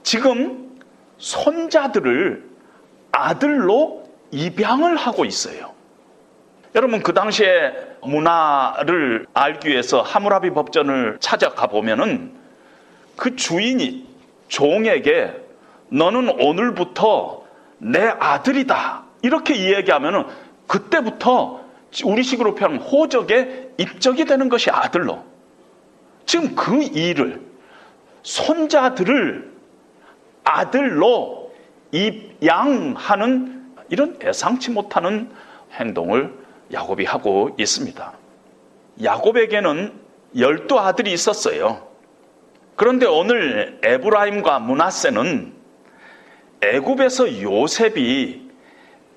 지금 0.04 0.80
손자들을 1.18 2.48
아들로 3.12 4.04
입양을 4.32 4.96
하고 4.98 5.26
있어요. 5.26 5.74
여러분 6.76 7.02
그 7.02 7.14
당시에 7.14 7.72
문화를 8.02 9.28
알기 9.34 9.70
위해서 9.70 10.02
하무라비 10.02 10.50
법전을 10.52 11.18
찾아가 11.20 11.68
보면은 11.68 12.34
그 13.16 13.36
주인이 13.36 14.08
종에게 14.48 15.34
너는 15.90 16.42
오늘부터 16.42 17.44
내 17.78 18.08
아들이다 18.08 19.03
이렇게 19.24 19.56
이야기하면은 19.56 20.26
그때부터 20.68 21.64
우리식으로 22.04 22.56
표현하면 22.56 22.86
호적에 22.86 23.72
입적이 23.78 24.26
되는 24.26 24.50
것이 24.50 24.70
아들로 24.70 25.24
지금 26.26 26.56
그 26.56 26.84
일을 26.84 27.42
손자들을 28.22 29.52
아들로 30.44 31.52
입양하는 31.92 33.74
이런 33.90 34.18
예상치 34.24 34.72
못하는 34.72 35.30
행동을 35.74 36.34
야곱이 36.72 37.06
하고 37.06 37.56
있습니다. 37.58 38.14
야곱에게는 39.04 39.94
열두 40.38 40.80
아들이 40.80 41.14
있었어요. 41.14 41.88
그런데 42.76 43.06
오늘 43.06 43.80
에브라임과 43.84 44.60
문하세는 44.60 45.54
애굽에서 46.62 47.42
요셉이 47.42 48.43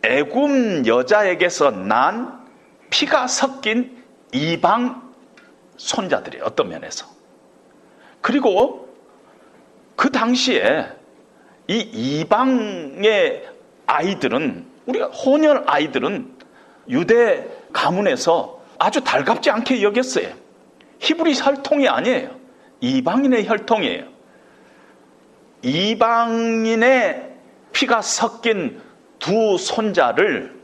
애굽 0.03 0.87
여자에게서 0.87 1.71
난 1.71 2.45
피가 2.91 3.27
섞인 3.27 4.05
이방 4.33 5.13
손자들이 5.77 6.41
어떤 6.43 6.69
면에서 6.69 7.07
그리고 8.21 8.89
그 9.97 10.11
당시에 10.11 10.87
이 11.69 11.79
이방의 11.79 13.49
아이들은 13.87 14.67
우리가 14.87 15.07
혼혈 15.07 15.65
아이들은 15.67 16.37
유대 16.89 17.47
가문에서 17.73 18.61
아주 18.79 19.03
달갑지 19.03 19.51
않게 19.51 19.83
여겼어요. 19.83 20.29
히브리 20.99 21.35
혈통이 21.35 21.89
아니에요. 21.89 22.31
이방인의 22.81 23.49
혈통이에요. 23.49 24.05
이방인의 25.63 27.35
피가 27.73 28.03
섞인 28.03 28.81
두 29.19 29.57
손자를 29.59 30.55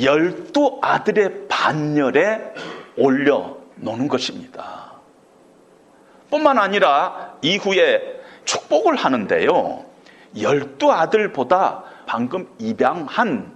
열두 0.00 0.78
아들의 0.82 1.48
반열에 1.48 2.54
올려 2.96 3.56
놓는 3.76 4.08
것입니다. 4.08 4.92
뿐만 6.30 6.58
아니라 6.58 7.36
이후에 7.42 8.20
축복을 8.44 8.96
하는데요. 8.96 9.84
열두 10.40 10.92
아들보다 10.92 11.84
방금 12.06 12.48
입양한 12.58 13.54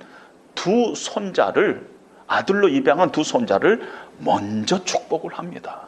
두 0.54 0.94
손자를 0.94 1.88
아들로 2.26 2.68
입양한 2.68 3.10
두 3.12 3.24
손자를 3.24 3.88
먼저 4.18 4.82
축복을 4.84 5.34
합니다. 5.34 5.82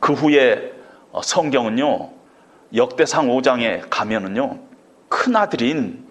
그 0.00 0.12
후에 0.12 0.72
어, 1.12 1.22
성경은요 1.22 2.10
역대상 2.74 3.28
5장에 3.28 3.86
가면은요 3.88 4.58
큰 5.08 5.36
아들인 5.36 6.07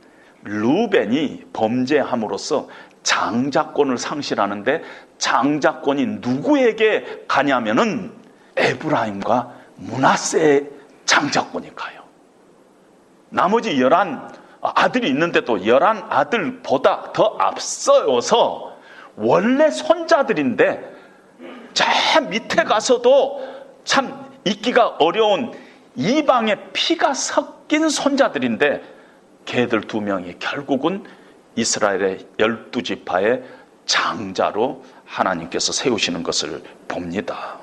루벤이 0.47 1.45
범죄함으로써 1.53 2.67
장자권을 3.03 3.97
상실하는데 3.97 4.83
장자권이 5.17 6.05
누구에게 6.21 7.25
가냐면은 7.27 8.11
에브라임과 8.55 9.53
문하세의 9.75 10.69
장자권이 11.05 11.75
가요. 11.75 12.01
나머지 13.29 13.79
열한 13.79 14.33
아들이 14.61 15.09
있는데 15.09 15.41
도 15.45 15.65
열한 15.65 16.07
아들보다 16.09 17.13
더 17.13 17.35
앞서서 17.39 18.77
원래 19.15 19.69
손자들인데 19.69 20.95
저 21.73 21.85
밑에 22.21 22.63
가서도 22.63 23.41
참 23.83 24.27
있기가 24.45 24.87
어려운 24.99 25.51
이방의 25.95 26.71
피가 26.73 27.13
섞인 27.13 27.89
손자들인데 27.89 28.96
걔들 29.47 29.81
두 29.81 30.01
명이 30.01 30.37
결국은 30.37 31.05
이스라엘의 31.55 32.27
열두 32.37 32.83
지파의 32.83 33.43
장자로 33.85 34.83
하나님께서 35.05 35.71
세우시는 35.71 36.21
것을 36.21 36.61
봅니다. 36.87 37.57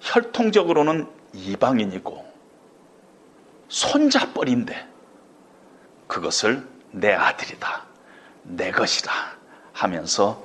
혈통적으로는 0.00 1.06
이방인이고 1.34 2.26
손자뻘인데 3.68 4.88
그것을 6.06 6.66
내 6.90 7.12
아들이다, 7.12 7.84
내 8.44 8.72
것이다 8.72 9.12
하면서 9.74 10.42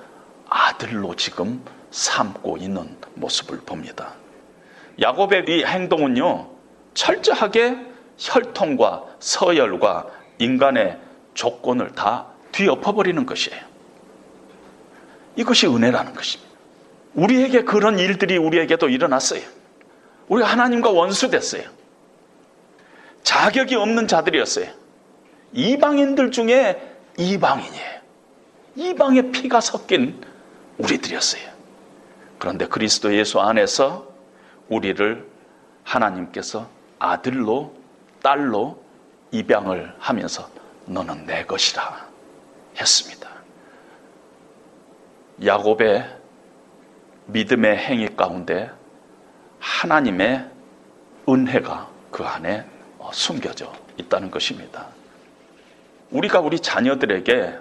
아들로 0.49 1.15
지금 1.15 1.63
삼고 1.91 2.57
있는 2.57 2.97
모습을 3.15 3.61
봅니다. 3.61 4.15
야곱의 4.99 5.45
이 5.47 5.63
행동은요, 5.63 6.49
철저하게 6.93 7.92
혈통과 8.17 9.03
서열과 9.19 10.07
인간의 10.39 10.99
조건을 11.33 11.93
다 11.93 12.27
뒤엎어버리는 12.51 13.25
것이에요. 13.25 13.61
이것이 15.35 15.67
은혜라는 15.67 16.13
것입니다. 16.13 16.53
우리에게 17.15 17.63
그런 17.63 17.99
일들이 17.99 18.37
우리에게도 18.37 18.89
일어났어요. 18.89 19.41
우리가 20.27 20.47
하나님과 20.47 20.91
원수됐어요. 20.91 21.63
자격이 23.23 23.75
없는 23.75 24.07
자들이었어요. 24.07 24.67
이방인들 25.53 26.31
중에 26.31 26.95
이방인이에요. 27.17 27.93
이방의 28.75 29.31
피가 29.31 29.61
섞인 29.61 30.23
우리들이었어요. 30.77 31.53
그런데 32.39 32.67
그리스도 32.67 33.15
예수 33.15 33.39
안에서 33.39 34.07
우리를 34.69 35.25
하나님께서 35.83 36.67
아들로 36.99 37.75
딸로 38.23 38.81
입양을 39.31 39.93
하면서 39.99 40.49
너는 40.85 41.27
내 41.27 41.45
것이라 41.45 42.07
했습니다. 42.77 43.29
야곱의 45.45 46.17
믿음의 47.27 47.77
행위 47.77 48.15
가운데 48.15 48.71
하나님의 49.59 50.49
은혜가 51.27 51.89
그 52.11 52.23
안에 52.23 52.65
숨겨져 53.11 53.71
있다는 53.97 54.31
것입니다. 54.31 54.87
우리가 56.11 56.39
우리 56.39 56.59
자녀들에게 56.59 57.57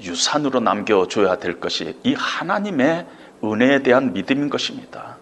유산으로 0.00 0.60
남겨줘야 0.60 1.36
될 1.38 1.60
것이 1.60 1.98
이 2.04 2.14
하나님의 2.14 3.06
은혜에 3.44 3.82
대한 3.82 4.12
믿음인 4.12 4.48
것입니다. 4.48 5.15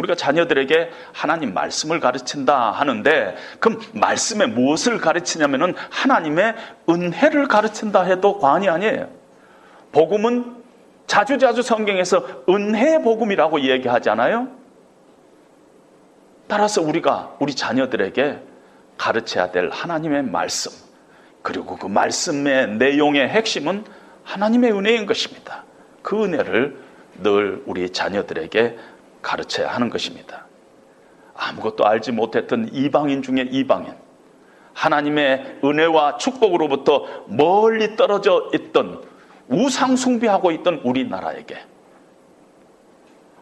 우리가 0.00 0.14
자녀들에게 0.14 0.90
하나님 1.12 1.54
말씀을 1.54 2.00
가르친다 2.00 2.70
하는데 2.72 3.36
그 3.58 3.78
말씀에 3.92 4.46
무엇을 4.46 4.98
가르치냐면은 4.98 5.74
하나님의 5.90 6.54
은혜를 6.88 7.48
가르친다 7.48 8.02
해도 8.02 8.38
과언이 8.38 8.68
아니에요. 8.68 9.08
복음은 9.92 10.56
자주자주 11.06 11.62
성경에서 11.62 12.44
은혜 12.48 13.02
복음이라고 13.02 13.60
얘기하잖아요. 13.60 14.48
따라서 16.46 16.82
우리가 16.82 17.36
우리 17.38 17.54
자녀들에게 17.54 18.40
가르쳐야 18.96 19.50
될 19.50 19.70
하나님의 19.70 20.24
말씀 20.24 20.72
그리고 21.42 21.76
그 21.76 21.86
말씀의 21.86 22.76
내용의 22.76 23.28
핵심은 23.28 23.84
하나님의 24.24 24.72
은혜인 24.72 25.06
것입니다. 25.06 25.64
그 26.02 26.24
은혜를 26.24 26.76
늘 27.22 27.62
우리 27.66 27.90
자녀들에게 27.90 28.78
가르쳐야 29.22 29.68
하는 29.68 29.90
것입니다. 29.90 30.46
아무것도 31.34 31.86
알지 31.86 32.12
못했던 32.12 32.68
이방인 32.72 33.22
중에 33.22 33.48
이방인, 33.50 33.94
하나님의 34.74 35.60
은혜와 35.64 36.18
축복으로부터 36.18 37.24
멀리 37.28 37.96
떨어져 37.96 38.50
있던 38.54 39.02
우상 39.48 39.96
숭배하고 39.96 40.52
있던 40.52 40.80
우리나라에게 40.84 41.58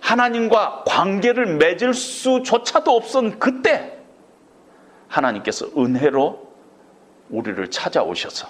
하나님과 0.00 0.84
관계를 0.86 1.56
맺을 1.56 1.92
수조차도 1.92 2.96
없던 2.96 3.38
그때 3.38 3.98
하나님께서 5.08 5.66
은혜로 5.76 6.48
우리를 7.30 7.70
찾아오셔서 7.70 8.48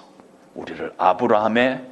우리를 0.54 0.92
아브라함의 0.96 1.84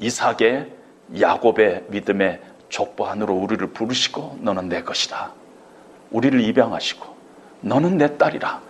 이삭의 0.00 0.72
야곱의 1.20 1.86
믿음의 1.88 2.40
족보 2.68 3.06
안으로 3.06 3.34
우리를 3.34 3.66
부르시고 3.68 4.38
너는 4.42 4.68
내 4.68 4.82
것이다. 4.82 5.32
우리를 6.10 6.40
입양하시고 6.40 7.16
너는 7.60 7.98
내 7.98 8.16
딸이라. 8.16 8.60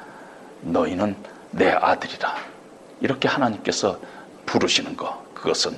너희는 0.62 1.16
내 1.50 1.70
아들이라. 1.70 2.36
이렇게 3.00 3.28
하나님께서 3.28 3.98
부르시는 4.46 4.96
것. 4.96 5.34
그것은 5.34 5.76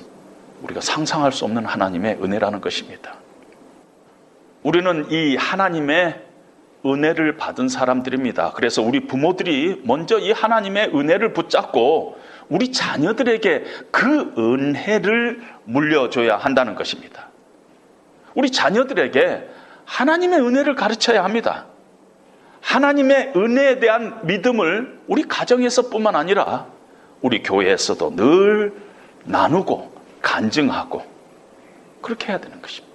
우리가 0.63 0.81
상상할 0.81 1.31
수 1.31 1.45
없는 1.45 1.65
하나님의 1.65 2.19
은혜라는 2.21 2.61
것입니다. 2.61 3.15
우리는 4.63 5.09
이 5.11 5.35
하나님의 5.35 6.21
은혜를 6.85 7.37
받은 7.37 7.67
사람들입니다. 7.67 8.53
그래서 8.53 8.81
우리 8.81 9.05
부모들이 9.05 9.81
먼저 9.83 10.17
이 10.19 10.31
하나님의 10.31 10.91
은혜를 10.95 11.33
붙잡고 11.33 12.17
우리 12.49 12.71
자녀들에게 12.71 13.63
그 13.91 14.33
은혜를 14.37 15.41
물려줘야 15.65 16.37
한다는 16.37 16.75
것입니다. 16.75 17.30
우리 18.35 18.51
자녀들에게 18.51 19.49
하나님의 19.85 20.39
은혜를 20.39 20.75
가르쳐야 20.75 21.23
합니다. 21.23 21.65
하나님의 22.61 23.33
은혜에 23.35 23.79
대한 23.79 24.25
믿음을 24.25 25.01
우리 25.07 25.23
가정에서뿐만 25.23 26.15
아니라 26.15 26.67
우리 27.21 27.43
교회에서도 27.43 28.15
늘 28.15 28.73
나누고 29.25 29.91
간증하고 30.21 31.03
그렇게 32.01 32.29
해야 32.29 32.39
되는 32.39 32.61
것입니다. 32.61 32.91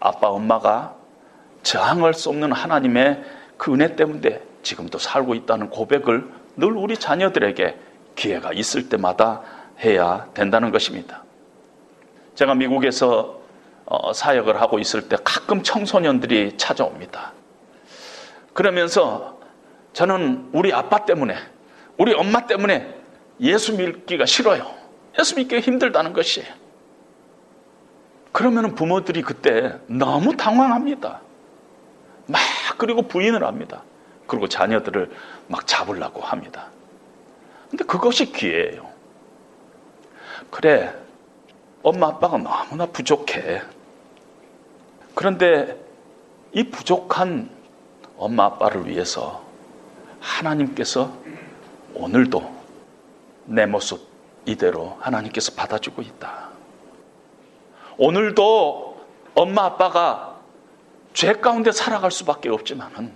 아빠, 0.00 0.28
엄마가 0.28 0.94
저항할 1.62 2.14
수 2.14 2.28
없는 2.28 2.52
하나님의 2.52 3.24
그 3.56 3.72
은혜 3.72 3.96
때문에 3.96 4.40
지금도 4.62 4.98
살고 4.98 5.34
있다는 5.34 5.70
고백을 5.70 6.28
늘 6.56 6.72
우리 6.72 6.96
자녀들에게 6.96 7.76
기회가 8.14 8.52
있을 8.52 8.88
때마다 8.88 9.42
해야 9.80 10.28
된다는 10.34 10.70
것입니다. 10.70 11.22
제가 12.34 12.54
미국에서 12.54 13.10
어, 13.18 13.35
사역을 14.14 14.60
하고 14.60 14.78
있을 14.78 15.08
때 15.08 15.16
가끔 15.22 15.62
청소년들이 15.62 16.56
찾아옵니다. 16.56 17.32
그러면서 18.52 19.38
저는 19.92 20.50
우리 20.52 20.72
아빠 20.72 21.04
때문에, 21.04 21.36
우리 21.98 22.12
엄마 22.14 22.46
때문에 22.46 22.94
예수 23.40 23.76
믿기가 23.76 24.26
싫어요. 24.26 24.70
예수 25.18 25.36
믿기가 25.36 25.60
힘들다는 25.60 26.12
것이에요. 26.12 26.48
그러면 28.32 28.74
부모들이 28.74 29.22
그때 29.22 29.78
너무 29.86 30.36
당황합니다. 30.36 31.20
막 32.26 32.40
그리고 32.76 33.02
부인을 33.02 33.44
합니다. 33.44 33.82
그리고 34.26 34.48
자녀들을 34.48 35.10
막 35.48 35.66
잡으려고 35.66 36.20
합니다. 36.20 36.66
근데 37.70 37.84
그것이 37.84 38.32
기회예요. 38.32 38.86
그래, 40.50 40.94
엄마 41.82 42.08
아빠가 42.08 42.36
너무나 42.36 42.86
부족해. 42.86 43.62
그런데 45.16 45.82
이 46.52 46.64
부족한 46.64 47.48
엄마 48.18 48.44
아빠를 48.44 48.86
위해서 48.86 49.42
하나님께서 50.20 51.10
오늘도 51.94 52.54
내 53.46 53.64
모습 53.64 54.06
이대로 54.44 54.98
하나님께서 55.00 55.54
받아주고 55.54 56.02
있다. 56.02 56.50
오늘도 57.96 59.06
엄마 59.34 59.64
아빠가 59.64 60.38
죄 61.14 61.32
가운데 61.32 61.72
살아갈 61.72 62.10
수밖에 62.10 62.50
없지만은 62.50 63.14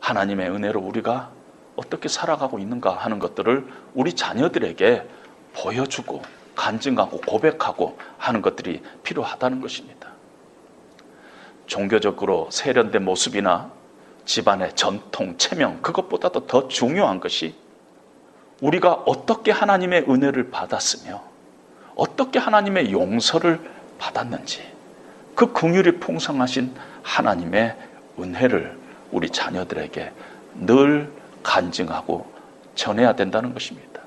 하나님의 0.00 0.50
은혜로 0.50 0.80
우리가 0.82 1.30
어떻게 1.76 2.10
살아가고 2.10 2.58
있는가 2.58 2.94
하는 2.94 3.18
것들을 3.18 3.66
우리 3.94 4.12
자녀들에게 4.14 5.08
보여주고 5.54 6.20
간증하고 6.54 7.22
고백하고 7.22 7.98
하는 8.18 8.42
것들이 8.42 8.82
필요하다는 9.02 9.62
것입니다. 9.62 10.07
종교적으로 11.68 12.48
세련된 12.50 13.04
모습이나 13.04 13.70
집안의 14.24 14.74
전통, 14.74 15.38
체명, 15.38 15.80
그것보다도 15.80 16.46
더 16.46 16.66
중요한 16.68 17.20
것이 17.20 17.54
우리가 18.60 18.92
어떻게 19.06 19.52
하나님의 19.52 20.06
은혜를 20.08 20.50
받았으며 20.50 21.22
어떻게 21.94 22.38
하나님의 22.38 22.90
용서를 22.92 23.60
받았는지 23.98 24.62
그 25.34 25.52
긍휼이 25.52 26.00
풍성하신 26.00 26.74
하나님의 27.02 27.76
은혜를 28.18 28.76
우리 29.12 29.30
자녀들에게 29.30 30.12
늘 30.54 31.12
간증하고 31.42 32.30
전해야 32.74 33.14
된다는 33.14 33.54
것입니다. 33.54 34.02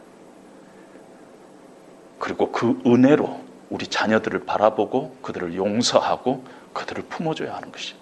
그리고 2.20 2.52
그 2.52 2.80
은혜로 2.86 3.42
우리 3.70 3.88
자녀들을 3.88 4.46
바라보고 4.46 5.18
그들을 5.22 5.56
용서하고 5.56 6.44
그들을 6.74 7.04
품어줘야 7.04 7.56
하는 7.56 7.72
것입니다. 7.72 8.02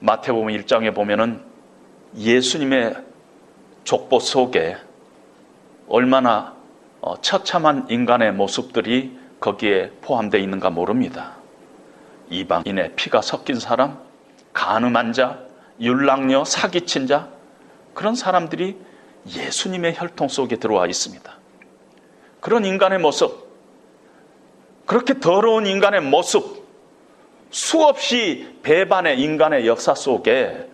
마태복음 0.00 0.48
1장에 0.48 0.94
보면은 0.94 1.42
예수님의 2.16 2.96
족보 3.84 4.20
속에 4.20 4.76
얼마나 5.88 6.54
어, 7.00 7.20
처참한 7.20 7.86
인간의 7.88 8.32
모습들이 8.32 9.18
거기에 9.40 9.90
포함되어 10.02 10.40
있는가 10.40 10.70
모릅니다. 10.70 11.36
이방인의 12.28 12.94
피가 12.94 13.22
섞인 13.22 13.58
사람, 13.58 13.98
가늠한 14.52 15.12
자, 15.12 15.40
율랑녀, 15.80 16.44
사기친 16.44 17.06
자, 17.06 17.28
그런 17.94 18.14
사람들이 18.14 18.78
예수님의 19.26 19.94
혈통 19.96 20.28
속에 20.28 20.56
들어와 20.56 20.86
있습니다. 20.86 21.30
그런 22.40 22.64
인간의 22.64 22.98
모습, 22.98 23.48
그렇게 24.86 25.18
더러운 25.20 25.66
인간의 25.66 26.02
모습, 26.02 26.59
수없이 27.50 28.46
배반의 28.62 29.20
인간의 29.20 29.66
역사 29.66 29.94
속에 29.94 30.66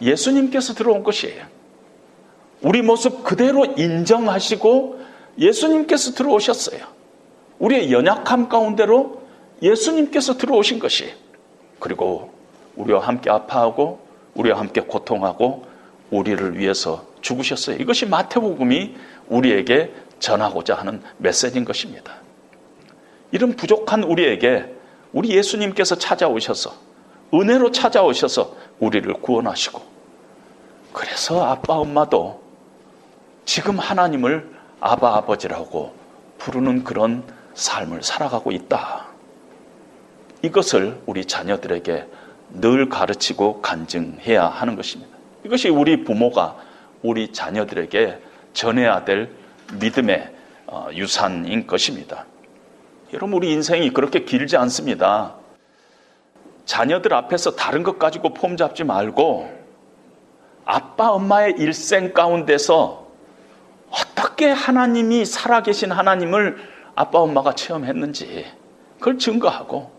예수님께서 0.00 0.74
들어온 0.74 1.02
것이에요. 1.02 1.44
우리 2.60 2.82
모습 2.82 3.24
그대로 3.24 3.64
인정하시고 3.64 5.00
예수님께서 5.38 6.12
들어오셨어요. 6.12 6.80
우리의 7.58 7.92
연약함 7.92 8.48
가운데로 8.48 9.22
예수님께서 9.62 10.36
들어오신 10.36 10.78
것이 10.78 11.12
그리고 11.78 12.32
우리와 12.76 13.00
함께 13.00 13.30
아파하고 13.30 14.00
우리와 14.34 14.58
함께 14.58 14.80
고통하고 14.80 15.66
우리를 16.10 16.58
위해서 16.58 17.06
죽으셨어요. 17.20 17.76
이것이 17.76 18.06
마태복음이 18.06 18.94
우리에게 19.28 19.92
전하고자 20.20 20.74
하는 20.74 21.02
메시지인 21.18 21.64
것입니다. 21.64 22.14
이런 23.30 23.54
부족한 23.54 24.04
우리에게 24.04 24.77
우리 25.12 25.30
예수님께서 25.30 25.96
찾아오셔서 25.96 26.74
은혜로 27.34 27.72
찾아오셔서 27.72 28.56
우리를 28.78 29.12
구원하시고 29.14 29.82
그래서 30.92 31.44
아빠 31.44 31.74
엄마도 31.74 32.42
지금 33.44 33.78
하나님을 33.78 34.50
아바 34.80 35.16
아버지라고 35.16 35.94
부르는 36.38 36.84
그런 36.84 37.24
삶을 37.54 38.02
살아가고 38.02 38.52
있다. 38.52 39.06
이것을 40.42 41.00
우리 41.06 41.24
자녀들에게 41.24 42.06
늘 42.50 42.88
가르치고 42.88 43.60
간증해야 43.60 44.46
하는 44.46 44.76
것입니다. 44.76 45.16
이것이 45.44 45.68
우리 45.68 46.04
부모가 46.04 46.56
우리 47.02 47.32
자녀들에게 47.32 48.18
전해야 48.52 49.04
될 49.04 49.30
믿음의 49.74 50.34
어, 50.66 50.88
유산인 50.92 51.66
것입니다. 51.66 52.26
여러분, 53.12 53.32
우리 53.32 53.52
인생이 53.52 53.90
그렇게 53.90 54.24
길지 54.24 54.56
않습니다. 54.58 55.34
자녀들 56.66 57.14
앞에서 57.14 57.56
다른 57.56 57.82
것 57.82 57.98
가지고 57.98 58.34
폼 58.34 58.58
잡지 58.58 58.84
말고 58.84 59.50
아빠, 60.66 61.10
엄마의 61.12 61.54
일생 61.58 62.12
가운데서 62.12 63.08
어떻게 63.90 64.50
하나님이 64.50 65.24
살아계신 65.24 65.90
하나님을 65.90 66.58
아빠, 66.94 67.20
엄마가 67.20 67.54
체험했는지 67.54 68.44
그걸 68.98 69.18
증거하고 69.18 69.90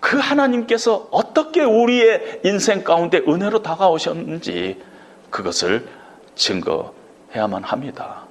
그 0.00 0.18
하나님께서 0.18 1.06
어떻게 1.12 1.62
우리의 1.62 2.40
인생 2.44 2.82
가운데 2.82 3.18
은혜로 3.18 3.62
다가오셨는지 3.62 4.82
그것을 5.30 5.86
증거해야만 6.34 7.62
합니다. 7.62 8.25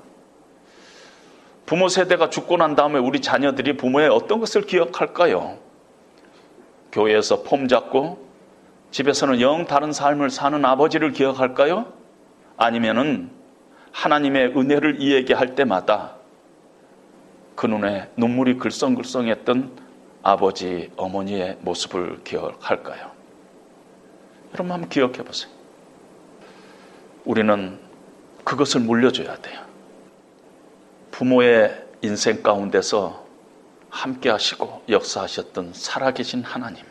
부모 1.65 1.89
세대가 1.89 2.29
죽고 2.29 2.57
난 2.57 2.75
다음에 2.75 2.99
우리 2.99 3.21
자녀들이 3.21 3.77
부모의 3.77 4.09
어떤 4.09 4.39
것을 4.39 4.61
기억할까요? 4.61 5.57
교회에서 6.91 7.43
폼 7.43 7.67
잡고 7.67 8.25
집에서는 8.91 9.41
영 9.41 9.65
다른 9.65 9.91
삶을 9.91 10.29
사는 10.29 10.63
아버지를 10.63 11.11
기억할까요? 11.11 11.91
아니면은 12.55 13.29
하나님의 13.91 14.57
은혜를 14.57 15.01
이야기할 15.01 15.55
때마다 15.55 16.15
그 17.55 17.65
눈에 17.65 18.09
눈물이 18.15 18.57
글썽글썽했던 18.57 19.71
아버지, 20.21 20.91
어머니의 20.97 21.57
모습을 21.61 22.23
기억할까요? 22.23 23.11
여러분 24.53 24.71
한번 24.71 24.89
기억해 24.89 25.17
보세요. 25.23 25.51
우리는 27.25 27.77
그것을 28.43 28.81
물려줘야 28.81 29.35
돼요. 29.37 29.61
부모의 31.15 31.85
인생 32.01 32.43
가운데서 32.43 33.25
함께 33.89 34.29
하시고 34.29 34.83
역사하셨던 34.89 35.71
살아계신 35.73 36.43
하나님. 36.43 36.83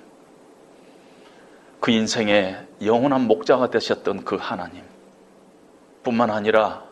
그 1.79 1.91
인생의 1.91 2.57
영원한 2.83 3.27
목자가 3.27 3.69
되셨던 3.69 4.25
그 4.25 4.37
하나님. 4.41 4.83
뿐만 6.03 6.31
아니라 6.31 6.85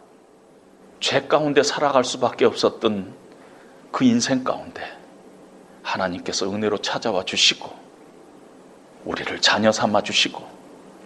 죄 1.00 1.22
가운데 1.22 1.62
살아갈 1.62 2.04
수밖에 2.04 2.44
없었던 2.44 3.14
그 3.92 4.04
인생 4.04 4.44
가운데 4.44 4.82
하나님께서 5.82 6.52
은혜로 6.52 6.82
찾아와 6.82 7.24
주시고 7.24 7.70
우리를 9.06 9.40
자녀 9.40 9.72
삼아 9.72 10.02
주시고 10.02 10.46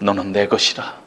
너는 0.00 0.32
내 0.32 0.48
것이라 0.48 1.00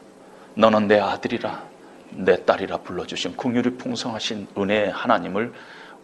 너는 0.54 0.88
내 0.88 0.98
아들이라 0.98 1.69
내 2.12 2.44
딸이라 2.44 2.78
불러주신 2.78 3.36
궁율이 3.36 3.76
풍성하신 3.76 4.48
은혜의 4.56 4.90
하나님을 4.90 5.52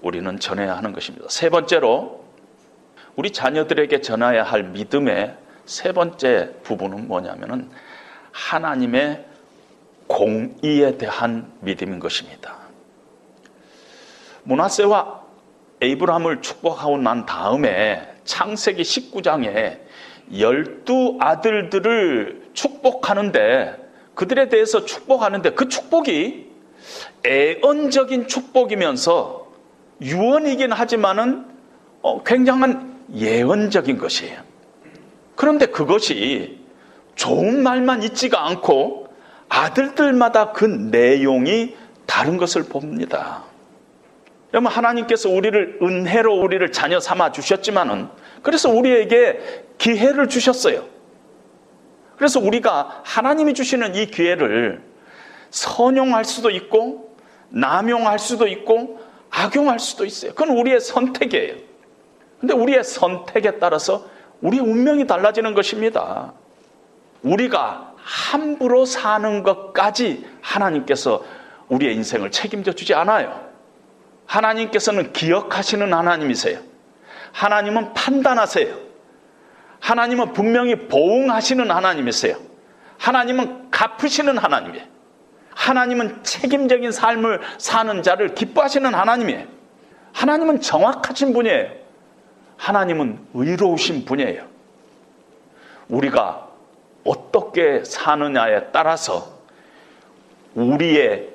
우리는 0.02 0.38
전해야 0.38 0.76
하는 0.76 0.92
것입니다. 0.92 1.26
세 1.28 1.50
번째로 1.50 2.24
우리 3.16 3.30
자녀들에게 3.30 4.00
전해야 4.00 4.42
할 4.44 4.62
믿음의 4.64 5.36
세 5.64 5.92
번째 5.92 6.52
부분은 6.62 7.08
뭐냐면은 7.08 7.70
하나님의 8.32 9.24
공의에 10.06 10.96
대한 10.98 11.52
믿음인 11.60 11.98
것입니다. 11.98 12.56
문하세와 14.44 15.22
에이브람을 15.80 16.40
축복하고 16.42 16.98
난 16.98 17.26
다음에 17.26 18.14
창세기 18.24 18.82
19장에 18.82 19.80
열두 20.38 21.18
아들들을 21.20 22.50
축복하는데 22.54 23.85
그들에 24.16 24.48
대해서 24.48 24.84
축복하는데 24.84 25.50
그 25.50 25.68
축복이 25.68 26.50
애언적인 27.24 28.26
축복이면서 28.26 29.46
유언이긴 30.00 30.72
하지만은 30.72 31.44
어, 32.02 32.22
굉장한 32.24 33.04
예언적인 33.14 33.98
것이에요. 33.98 34.40
그런데 35.36 35.66
그것이 35.66 36.58
좋은 37.14 37.62
말만 37.62 38.02
있지가 38.02 38.46
않고 38.46 39.08
아들들마다 39.48 40.52
그 40.52 40.64
내용이 40.64 41.76
다른 42.06 42.36
것을 42.36 42.64
봅니다. 42.64 43.44
여러분 44.54 44.70
하나님께서 44.72 45.28
우리를 45.28 45.78
은혜로 45.82 46.34
우리를 46.40 46.72
자녀 46.72 47.00
삼아 47.00 47.32
주셨지만은 47.32 48.08
그래서 48.42 48.70
우리에게 48.70 49.64
기회를 49.78 50.28
주셨어요. 50.28 50.95
그래서 52.16 52.40
우리가 52.40 53.02
하나님이 53.04 53.54
주시는 53.54 53.94
이 53.94 54.06
기회를 54.06 54.82
선용할 55.50 56.24
수도 56.24 56.50
있고 56.50 57.16
남용할 57.48 58.18
수도 58.18 58.46
있고 58.46 59.00
악용할 59.30 59.78
수도 59.78 60.04
있어요. 60.04 60.32
그건 60.34 60.56
우리의 60.56 60.80
선택이에요. 60.80 61.56
근데 62.40 62.54
우리의 62.54 62.84
선택에 62.84 63.58
따라서 63.58 64.08
우리의 64.40 64.62
운명이 64.62 65.06
달라지는 65.06 65.54
것입니다. 65.54 66.32
우리가 67.22 67.94
함부로 67.96 68.84
사는 68.84 69.42
것까지 69.42 70.26
하나님께서 70.40 71.24
우리의 71.68 71.94
인생을 71.96 72.30
책임져 72.30 72.72
주지 72.72 72.94
않아요. 72.94 73.46
하나님께서는 74.26 75.12
기억하시는 75.12 75.92
하나님이세요. 75.92 76.60
하나님은 77.32 77.94
판단하세요. 77.94 78.86
하나님은 79.86 80.32
분명히 80.32 80.88
보응하시는 80.88 81.70
하나님이세요. 81.70 82.36
하나님은 82.98 83.70
갚으시는 83.70 84.36
하나님이에요. 84.36 84.84
하나님은 85.54 86.24
책임적인 86.24 86.90
삶을 86.90 87.40
사는 87.58 88.02
자를 88.02 88.34
기뻐하시는 88.34 88.92
하나님이에요. 88.92 89.46
하나님은 90.12 90.60
정확하신 90.60 91.32
분이에요. 91.32 91.70
하나님은 92.56 93.28
의로우신 93.34 94.06
분이에요. 94.06 94.44
우리가 95.88 96.48
어떻게 97.04 97.84
사느냐에 97.84 98.72
따라서 98.72 99.38
우리의 100.56 101.28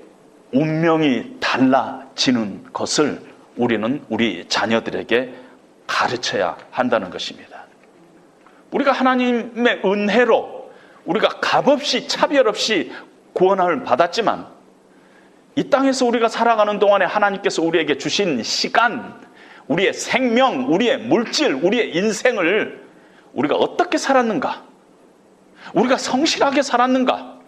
운명이 0.51 1.37
달라지는 1.39 2.65
것을 2.73 3.21
우리는 3.55 4.03
우리 4.09 4.45
자녀들에게 4.49 5.35
가르쳐야 5.87 6.57
한다는 6.69 7.09
것입니다. 7.09 7.50
우리가 8.72 8.91
하나님의 8.91 9.82
은혜로 9.84 10.72
우리가 11.05 11.39
값없이 11.39 12.07
차별 12.07 12.47
없이 12.47 12.91
구원을 13.34 13.84
받았지만 13.84 14.47
이 15.55 15.69
땅에서 15.69 16.05
우리가 16.05 16.30
살아가는 16.30 16.80
동안에 16.80 17.05
하나님께서 17.05 17.61
우리에게 17.61 17.97
주신 17.97 18.41
시간, 18.43 19.22
우리의 19.67 19.93
생명, 19.93 20.72
우리의 20.74 20.97
물질, 20.99 21.53
우리의 21.53 21.95
인생을 21.95 22.86
우리가 23.34 23.55
어떻게 23.55 23.97
살았는가? 23.97 24.63
우리가 25.74 25.97
성실하게 25.97 26.61
살았는가? 26.61 27.39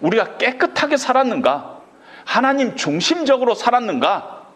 우리가 0.00 0.36
깨끗하게 0.36 0.96
살았는가? 0.96 1.80
하나님 2.24 2.76
중심적으로 2.76 3.54
살았는가? 3.54 4.46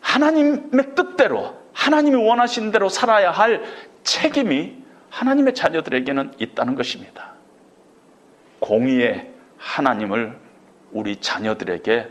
하나님의 0.00 0.94
뜻대로, 0.94 1.56
하나님이 1.72 2.16
원하시는 2.16 2.70
대로 2.70 2.88
살아야 2.88 3.30
할 3.30 3.62
책임이 4.04 4.84
하나님의 5.10 5.54
자녀들에게는 5.54 6.34
있다는 6.38 6.74
것입니다. 6.74 7.32
공의의 8.60 9.30
하나님을 9.58 10.38
우리 10.92 11.16
자녀들에게 11.16 12.08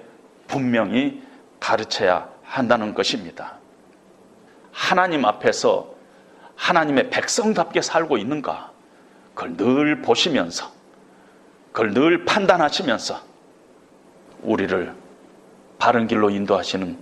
분명히 0.48 1.24
가르쳐야 1.60 2.30
한다는 2.44 2.94
것입니다. 2.94 3.58
하나님 4.72 5.26
앞에서 5.26 5.94
하나님의 6.56 7.10
백성답게 7.10 7.82
살고 7.82 8.18
있는가? 8.18 8.72
그걸 9.34 9.58
늘 9.58 10.02
보시면서, 10.02 10.72
그걸 11.72 11.94
늘 11.94 12.26
판단하시면서 12.26 13.20
우리를 14.42 14.94
바른 15.80 16.08
길로 16.08 16.30
인도하시는 16.30 16.98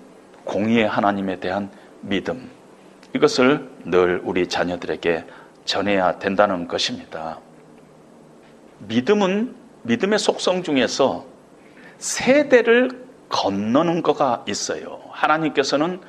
공의의 0.45 0.87
하나님에 0.87 1.39
대한 1.39 1.69
믿음, 2.01 2.49
이것을 3.13 3.69
늘 3.85 4.21
우리 4.23 4.47
자녀들에게 4.47 5.25
전해야 5.65 6.19
된다는 6.19 6.67
것입니다. 6.67 7.39
믿음은 8.79 9.55
믿음의 9.83 10.19
속성 10.19 10.63
중에서 10.63 11.25
세대를 11.97 13.05
건너는 13.29 14.01
거가 14.01 14.43
있어요. 14.47 14.99
하나님께서는 15.11 16.01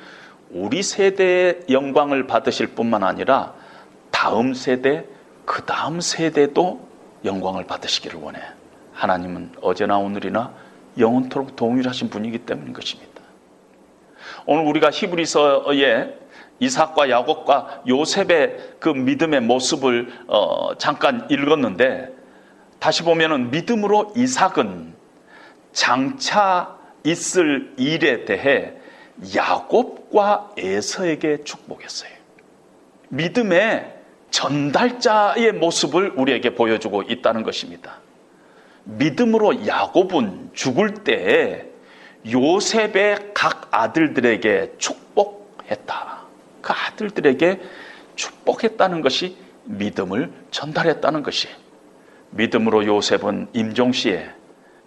우리 0.51 0.83
세대의 0.83 1.61
영광을 1.69 2.27
받으실 2.27 2.67
뿐만 2.67 3.03
아니라 3.03 3.53
다음 4.11 4.53
세대, 4.53 5.05
그 5.45 5.63
다음 5.63 5.99
세대도 5.99 6.87
영광을 7.25 7.65
받으시기를 7.65 8.19
원해. 8.19 8.39
하나님은 8.93 9.53
어제나 9.61 9.97
오늘이나 9.97 10.53
영원토록 10.97 11.55
동일하신 11.55 12.09
분이기 12.09 12.39
때문인 12.39 12.73
것입니다. 12.73 13.11
오늘 14.45 14.65
우리가 14.65 14.91
히브리서에 14.91 16.22
이삭과 16.59 17.09
야곱과 17.09 17.83
요셉의 17.87 18.75
그 18.79 18.89
믿음의 18.89 19.41
모습을 19.41 20.11
어, 20.27 20.77
잠깐 20.77 21.27
읽었는데 21.29 22.09
다시 22.79 23.03
보면은 23.03 23.51
믿음으로 23.51 24.13
이삭은 24.15 24.93
장차 25.71 26.77
있을 27.03 27.73
일에 27.77 28.25
대해 28.25 28.73
야곱과 29.35 30.51
에서에게 30.57 31.43
축복했어요. 31.43 32.11
믿음의 33.09 33.93
전달자의 34.31 35.53
모습을 35.53 36.13
우리에게 36.15 36.55
보여주고 36.55 37.03
있다는 37.03 37.43
것입니다. 37.43 37.99
믿음으로 38.85 39.67
야곱은 39.67 40.51
죽을 40.53 40.93
때에 41.03 41.65
요셉의 42.29 43.31
각 43.33 43.67
아들들에게 43.71 44.73
축복했다. 44.77 46.22
그 46.63 46.73
아들들에게 46.73 47.61
축복했다는 48.15 49.01
것이 49.01 49.37
믿음을 49.65 50.31
전달했다는 50.49 51.21
것이 51.21 51.47
믿음으로 52.31 52.85
요셉은 52.87 53.49
임종시에 53.53 54.31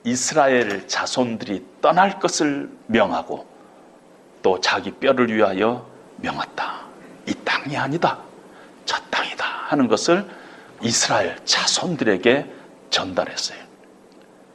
이스라엘 0.02 0.88
자손들이 0.88 1.64
떠날 1.80 2.18
것을 2.18 2.70
명하고 2.86 3.46
또 4.42 4.60
자기 4.60 4.90
뼈를 4.90 5.32
위하여 5.32 5.88
명했다. 6.16 6.86
이 7.26 7.34
땅이 7.44 7.76
아니다. 7.76 8.18
저 8.84 8.96
땅이다. 9.10 9.44
하는 9.44 9.86
것을 9.86 10.26
이스라엘 10.82 11.36
자손들에게 11.44 12.50
전달했어요. 12.90 13.58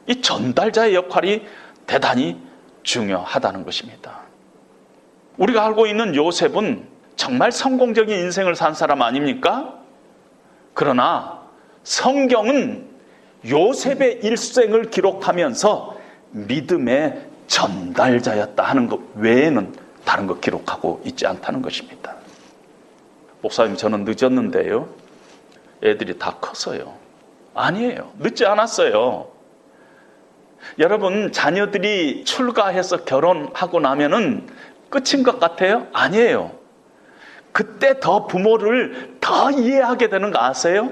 이 0.06 0.20
전달자의 0.20 0.94
역할이 0.94 1.46
대단히 1.86 2.40
중요하다는 2.82 3.64
것입니다. 3.64 4.20
우리가 5.36 5.64
알고 5.66 5.86
있는 5.86 6.16
요셉은 6.16 6.91
정말 7.16 7.52
성공적인 7.52 8.16
인생을 8.16 8.54
산 8.54 8.74
사람 8.74 9.02
아닙니까? 9.02 9.78
그러나 10.74 11.42
성경은 11.84 12.86
요셉의 13.48 14.20
일생을 14.22 14.90
기록하면서 14.90 15.96
믿음의 16.30 17.26
전달자였다 17.46 18.62
하는 18.62 18.88
것 18.88 19.00
외에는 19.14 19.74
다른 20.04 20.26
것 20.26 20.40
기록하고 20.40 21.02
있지 21.04 21.26
않다는 21.26 21.62
것입니다. 21.62 22.16
목사님, 23.42 23.76
저는 23.76 24.04
늦었는데요. 24.04 24.88
애들이 25.82 26.18
다 26.18 26.36
컸어요. 26.40 26.94
아니에요. 27.54 28.12
늦지 28.18 28.46
않았어요. 28.46 29.28
여러분, 30.78 31.32
자녀들이 31.32 32.24
출가해서 32.24 33.04
결혼하고 33.04 33.80
나면은 33.80 34.46
끝인 34.88 35.24
것 35.24 35.40
같아요? 35.40 35.88
아니에요. 35.92 36.61
그때 37.52 38.00
더 38.00 38.26
부모를 38.26 39.16
더 39.20 39.50
이해하게 39.50 40.08
되는 40.08 40.30
거 40.30 40.40
아세요? 40.40 40.90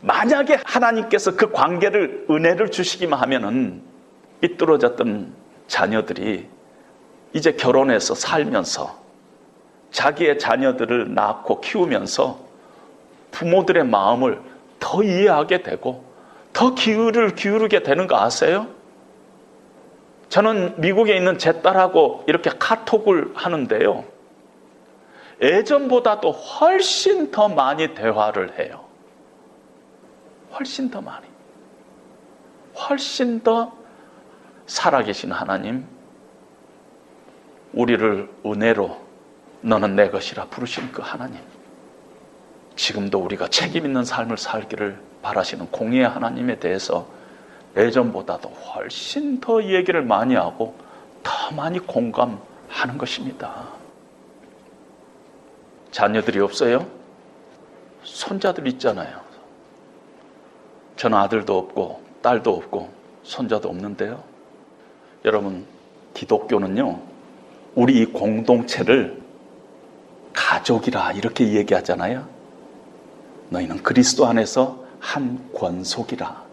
만약에 0.00 0.58
하나님께서 0.64 1.36
그 1.36 1.50
관계를 1.52 2.26
은혜를 2.30 2.70
주시기만 2.70 3.20
하면은 3.20 3.82
삐뚤어졌던 4.40 5.32
자녀들이 5.68 6.48
이제 7.32 7.52
결혼해서 7.52 8.14
살면서 8.14 8.98
자기의 9.90 10.38
자녀들을 10.38 11.14
낳고 11.14 11.60
키우면서 11.60 12.38
부모들의 13.30 13.84
마음을 13.84 14.40
더 14.78 15.02
이해하게 15.02 15.62
되고 15.62 16.04
더 16.52 16.74
기울을 16.74 17.34
기울이게 17.34 17.82
되는 17.82 18.06
거 18.06 18.16
아세요? 18.18 18.68
저는 20.28 20.80
미국에 20.80 21.16
있는 21.16 21.38
제 21.38 21.60
딸하고 21.60 22.24
이렇게 22.26 22.50
카톡을 22.58 23.32
하는데요. 23.34 24.04
예전보다도 25.40 26.30
훨씬 26.30 27.30
더 27.30 27.48
많이 27.48 27.94
대화를 27.94 28.58
해요. 28.58 28.84
훨씬 30.52 30.90
더 30.90 31.00
많이. 31.00 31.26
훨씬 32.74 33.40
더 33.40 33.72
살아계신 34.66 35.32
하나님, 35.32 35.86
우리를 37.72 38.28
은혜로 38.44 38.96
너는 39.60 39.96
내 39.96 40.10
것이라 40.10 40.46
부르신 40.46 40.92
그 40.92 41.02
하나님. 41.02 41.40
지금도 42.74 43.18
우리가 43.18 43.48
책임 43.48 43.86
있는 43.86 44.04
삶을 44.04 44.36
살기를 44.36 44.98
바라시는 45.22 45.70
공의의 45.70 46.08
하나님에 46.08 46.58
대해서 46.58 47.06
예전보다도 47.76 48.48
훨씬 48.48 49.40
더 49.40 49.62
얘기를 49.62 50.02
많이 50.02 50.34
하고 50.34 50.74
더 51.22 51.54
많이 51.54 51.78
공감하는 51.78 52.98
것입니다. 52.98 53.75
자녀들이 55.96 56.40
없어요? 56.40 56.86
손자들 58.02 58.66
있잖아요. 58.68 59.18
저는 60.96 61.16
아들도 61.16 61.56
없고 61.56 62.02
딸도 62.20 62.54
없고 62.54 62.90
손자도 63.22 63.70
없는데요. 63.70 64.22
여러분, 65.24 65.64
기독교는요, 66.12 67.00
우리 67.74 68.00
이 68.00 68.04
공동체를 68.04 69.22
가족이라 70.34 71.12
이렇게 71.12 71.54
얘기하잖아요. 71.54 72.28
너희는 73.48 73.82
그리스도 73.82 74.26
안에서 74.26 74.84
한 75.00 75.50
권속이라. 75.54 76.44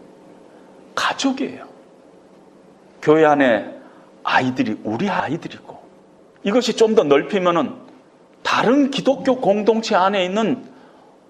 가족이에요. 0.95 1.67
교회 3.01 3.25
안에 3.25 3.77
아이들이 4.23 4.79
우리 4.85 5.09
아이들이고 5.09 5.83
이것이 6.45 6.77
좀 6.77 6.95
더 6.95 7.03
넓히면은 7.03 7.82
다른 8.53 8.91
기독교 8.91 9.37
공동체 9.37 9.95
안에 9.95 10.23
있는 10.23 10.63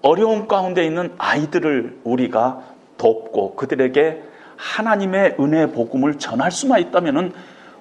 어려움 0.02 0.46
가운데 0.46 0.84
있는 0.84 1.14
아이들을 1.16 2.00
우리가 2.04 2.62
돕고 2.98 3.54
그들에게 3.54 4.22
하나님의 4.56 5.36
은혜 5.40 5.72
복음을 5.72 6.18
전할 6.18 6.52
수만 6.52 6.80
있다면은 6.80 7.32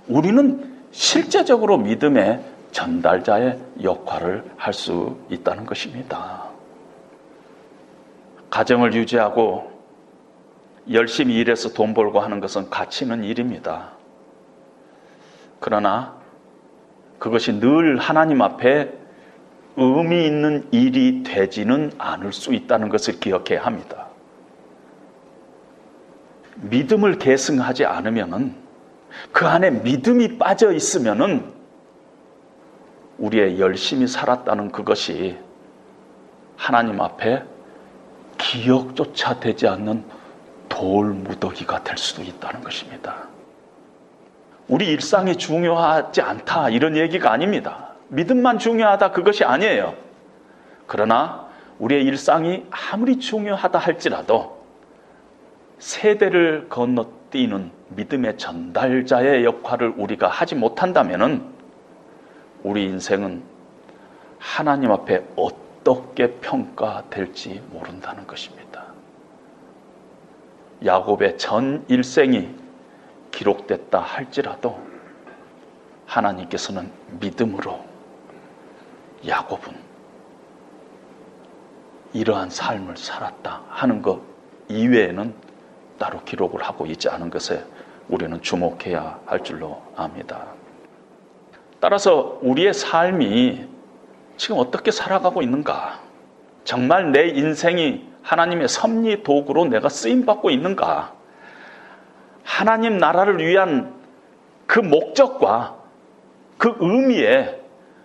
우리는 0.07 0.73
실제적으로 0.91 1.77
믿음의 1.77 2.41
전달자의 2.71 3.59
역할을 3.83 4.45
할 4.55 4.73
수 4.73 5.17
있다는 5.29 5.65
것입니다. 5.65 6.45
가정을 8.49 8.93
유지하고 8.93 9.73
열심히 10.89 11.35
일해서 11.35 11.73
돈 11.73 11.93
벌고 11.93 12.21
하는 12.21 12.39
것은 12.39 12.69
가치 12.69 13.03
있는 13.03 13.25
일입니다. 13.25 13.89
그러나 15.59 16.15
그것이 17.19 17.59
늘 17.59 17.97
하나님 17.97 18.41
앞에 18.41 19.02
의미 19.75 20.25
있는 20.25 20.67
일이 20.71 21.23
되지는 21.23 21.91
않을 21.97 22.31
수 22.31 22.53
있다는 22.53 22.89
것을 22.89 23.19
기억해야 23.19 23.65
합니다. 23.65 24.07
믿음을 26.55 27.17
계승하지 27.17 27.85
않으면은 27.85 28.55
그 29.31 29.47
안에 29.47 29.71
믿음이 29.71 30.37
빠져 30.37 30.71
있으면은 30.71 31.51
우리의 33.17 33.59
열심히 33.59 34.07
살았다는 34.07 34.71
그것이 34.71 35.37
하나님 36.55 37.01
앞에 37.01 37.43
기억조차 38.37 39.39
되지 39.39 39.67
않는 39.67 40.03
돌무더기가 40.69 41.83
될 41.83 41.97
수도 41.97 42.23
있다는 42.23 42.63
것입니다. 42.63 43.27
우리 44.67 44.87
일상이 44.87 45.35
중요하지 45.35 46.21
않다 46.21 46.69
이런 46.69 46.95
얘기가 46.95 47.31
아닙니다. 47.31 47.92
믿음만 48.09 48.59
중요하다 48.59 49.11
그것이 49.11 49.43
아니에요. 49.43 49.95
그러나 50.87 51.47
우리의 51.79 52.03
일상이 52.03 52.65
아무리 52.69 53.19
중요하다 53.19 53.79
할지라도 53.79 54.63
세대를 55.79 56.67
건너뛰는 56.69 57.71
믿음의 57.89 58.37
전달자의 58.37 59.43
역할을 59.43 59.93
우리가 59.97 60.27
하지 60.27 60.55
못한다면 60.55 61.53
우리 62.63 62.85
인생은 62.85 63.43
하나님 64.39 64.91
앞에 64.91 65.23
어떻게 65.35 66.31
평가될지 66.35 67.61
모른다는 67.71 68.25
것입니다. 68.27 68.85
야곱의 70.85 71.37
전 71.37 71.83
일생이 71.87 72.49
기록됐다 73.31 73.99
할지라도 73.99 74.79
하나님께서는 76.05 76.91
믿음으로 77.19 77.92
야곱은 79.27 79.73
이러한 82.13 82.49
삶을 82.49 82.97
살았다 82.97 83.63
하는 83.69 84.01
것 84.01 84.21
이외에는 84.69 85.33
따로 85.97 86.21
기록을 86.23 86.61
하고 86.63 86.85
있지 86.85 87.09
않은 87.09 87.29
것에 87.29 87.63
우리는 88.09 88.41
주목해야 88.41 89.19
할 89.25 89.43
줄로 89.43 89.81
압니다. 89.95 90.45
따라서 91.79 92.39
우리의 92.41 92.73
삶이 92.73 93.67
지금 94.37 94.57
어떻게 94.59 94.91
살아가고 94.91 95.41
있는가? 95.41 95.99
정말 96.63 97.11
내 97.11 97.27
인생이 97.27 98.09
하나님의 98.21 98.67
섭리 98.67 99.23
도구로 99.23 99.65
내가 99.65 99.89
쓰임 99.89 100.25
받고 100.25 100.49
있는가? 100.49 101.13
하나님 102.43 102.97
나라를 102.97 103.45
위한 103.45 103.93
그 104.65 104.79
목적과 104.79 105.77
그 106.57 106.75
의미에 106.79 107.62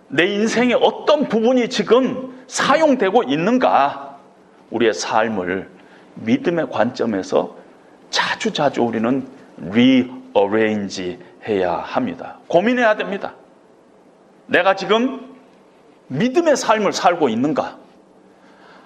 내 0.09 0.27
인생의 0.27 0.79
어떤 0.81 1.29
부분이 1.29 1.69
지금 1.69 2.43
사용되고 2.47 3.25
있는가? 3.25 4.19
우리의 4.71 4.95
삶을 4.95 5.71
믿음의 6.15 6.71
관점에서 6.71 7.57
자주 8.11 8.53
자주 8.53 8.83
우리는 8.83 9.29
rearrange 9.71 11.19
해야 11.47 11.75
합니다. 11.75 12.39
고민해야 12.49 12.97
됩니다. 12.97 13.35
내가 14.47 14.75
지금 14.77 15.37
믿음의 16.09 16.57
삶을 16.57 16.93
살고 16.93 17.29
있는가? 17.29 17.79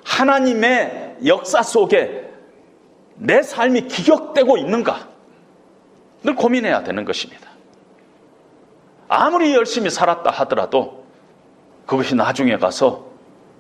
하나님의 0.05 1.19
역사 1.25 1.63
속에 1.63 2.29
내 3.15 3.43
삶이 3.43 3.83
기억되고 3.83 4.59
있는가? 4.59 5.09
늘 6.25 6.35
고민해야 6.35 6.83
되는 6.83 7.05
것입니다. 7.05 7.49
아무리 9.09 9.55
열심히 9.55 9.91
살았다 9.91 10.31
하더라도 10.31 11.02
그것이 11.87 12.15
나중에 12.15 12.57
가서 12.57 13.07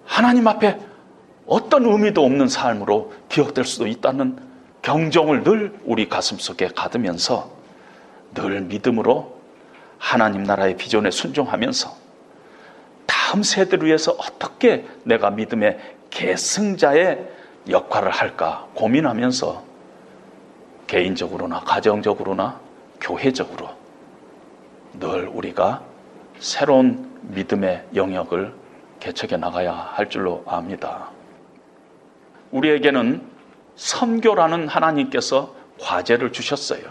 하나님 0.04 0.46
앞에 0.48 0.78
어떤 1.46 1.84
의미도 1.84 2.24
없는 2.24 2.48
삶으로 2.48 3.12
기억될 3.28 3.64
수도 3.64 3.86
있다는 3.86 4.38
경종을 4.82 5.42
늘 5.44 5.78
우리 5.84 6.08
가슴 6.08 6.38
속에 6.38 6.68
가두면서 6.68 7.50
늘 8.34 8.62
믿음으로 8.62 9.40
하나님 9.98 10.42
나라의 10.42 10.76
비전에 10.76 11.10
순종하면서 11.10 11.94
다음 13.06 13.42
세대를 13.42 13.86
위해서 13.86 14.12
어떻게 14.12 14.86
내가 15.04 15.30
믿음의 15.30 15.78
계승자의 16.10 17.28
역할을 17.70 18.10
할까 18.10 18.66
고민하면서 18.74 19.62
개인적으로나 20.86 21.60
가정적으로나 21.60 22.60
교회적으로 23.00 23.70
늘 24.98 25.28
우리가 25.28 25.82
새로운 26.38 27.11
믿음의 27.22 27.88
영역을 27.94 28.54
개척해 29.00 29.36
나가야 29.36 29.72
할 29.72 30.08
줄로 30.08 30.44
압니다. 30.46 31.10
우리에게는 32.50 33.26
선교라는 33.76 34.68
하나님께서 34.68 35.54
과제를 35.80 36.32
주셨어요. 36.32 36.82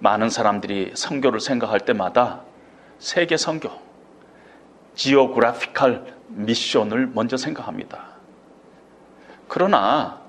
많은 0.00 0.30
사람들이 0.30 0.92
선교를 0.94 1.40
생각할 1.40 1.80
때마다 1.80 2.42
세계 2.98 3.36
선교, 3.36 3.70
지오그래피컬 4.94 6.04
미션을 6.28 7.10
먼저 7.14 7.36
생각합니다. 7.36 8.04
그러나 9.48 10.20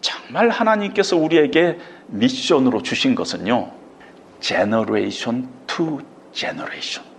정말 0.00 0.48
하나님께서 0.48 1.16
우리에게 1.16 1.78
미션으로 2.08 2.82
주신 2.82 3.14
것은요. 3.14 3.70
Generation 4.40 5.48
to 5.66 6.00
generation. 6.32 7.15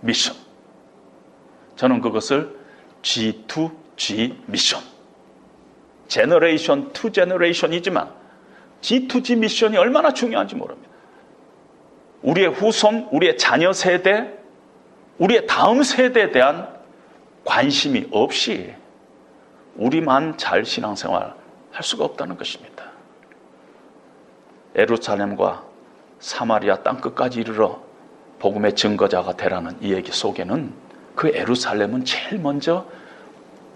Mission. 0.00 0.36
저는 1.76 2.00
그것을 2.00 2.56
G2G 3.02 4.36
미션. 4.46 4.80
제너레이션 6.08 6.92
투 6.92 7.12
제너레이션이지만 7.12 8.10
G2G 8.80 9.38
미션이 9.38 9.76
얼마나 9.76 10.12
중요한지 10.12 10.54
모릅니다. 10.56 10.88
우리의 12.22 12.48
후손, 12.48 13.08
우리의 13.12 13.38
자녀 13.38 13.72
세대, 13.72 14.34
우리의 15.18 15.46
다음 15.46 15.82
세대에 15.82 16.30
대한 16.32 16.68
관심이 17.44 18.06
없이 18.10 18.74
우리만 19.76 20.36
잘 20.36 20.64
신앙생활 20.64 21.34
할 21.70 21.82
수가 21.82 22.04
없다는 22.04 22.36
것입니다. 22.36 22.84
에루살렘과 24.74 25.64
사마리아 26.18 26.82
땅끝까지 26.82 27.40
이르러 27.40 27.80
복음의 28.38 28.74
증거자가 28.74 29.36
되라는 29.36 29.76
이 29.80 29.92
얘기 29.92 30.12
속에는 30.12 30.72
그 31.14 31.28
에루살렘은 31.28 32.04
제일 32.04 32.38
먼저 32.40 32.86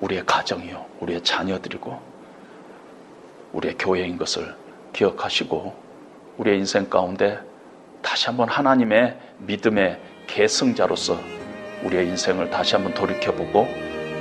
우리의 0.01 0.25
가정이요, 0.27 0.85
우리의 1.01 1.23
자녀들이고 1.23 2.01
우리의 3.53 3.77
교회인 3.79 4.19
것을 4.19 4.55
기억하시고 4.93 5.75
우리의 6.39 6.59
인생 6.59 6.89
가운데 6.89 7.39
다시 8.01 8.27
한번 8.27 8.49
하나님의 8.49 9.17
믿음의 9.39 10.01
계승자로서 10.27 11.19
우리의 11.85 12.07
인생을 12.09 12.51
다시 12.51 12.75
한번 12.75 12.95
돌이켜보고 12.95 13.67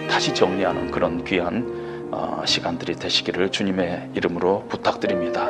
다시 0.09 0.33
정리하는 0.33 0.91
그런 0.91 1.23
귀한 1.23 2.09
어, 2.11 2.43
시간들이 2.45 2.95
되시기를 2.95 3.51
주님의 3.51 4.11
이름으로 4.15 4.65
부탁드립니다. 4.67 5.49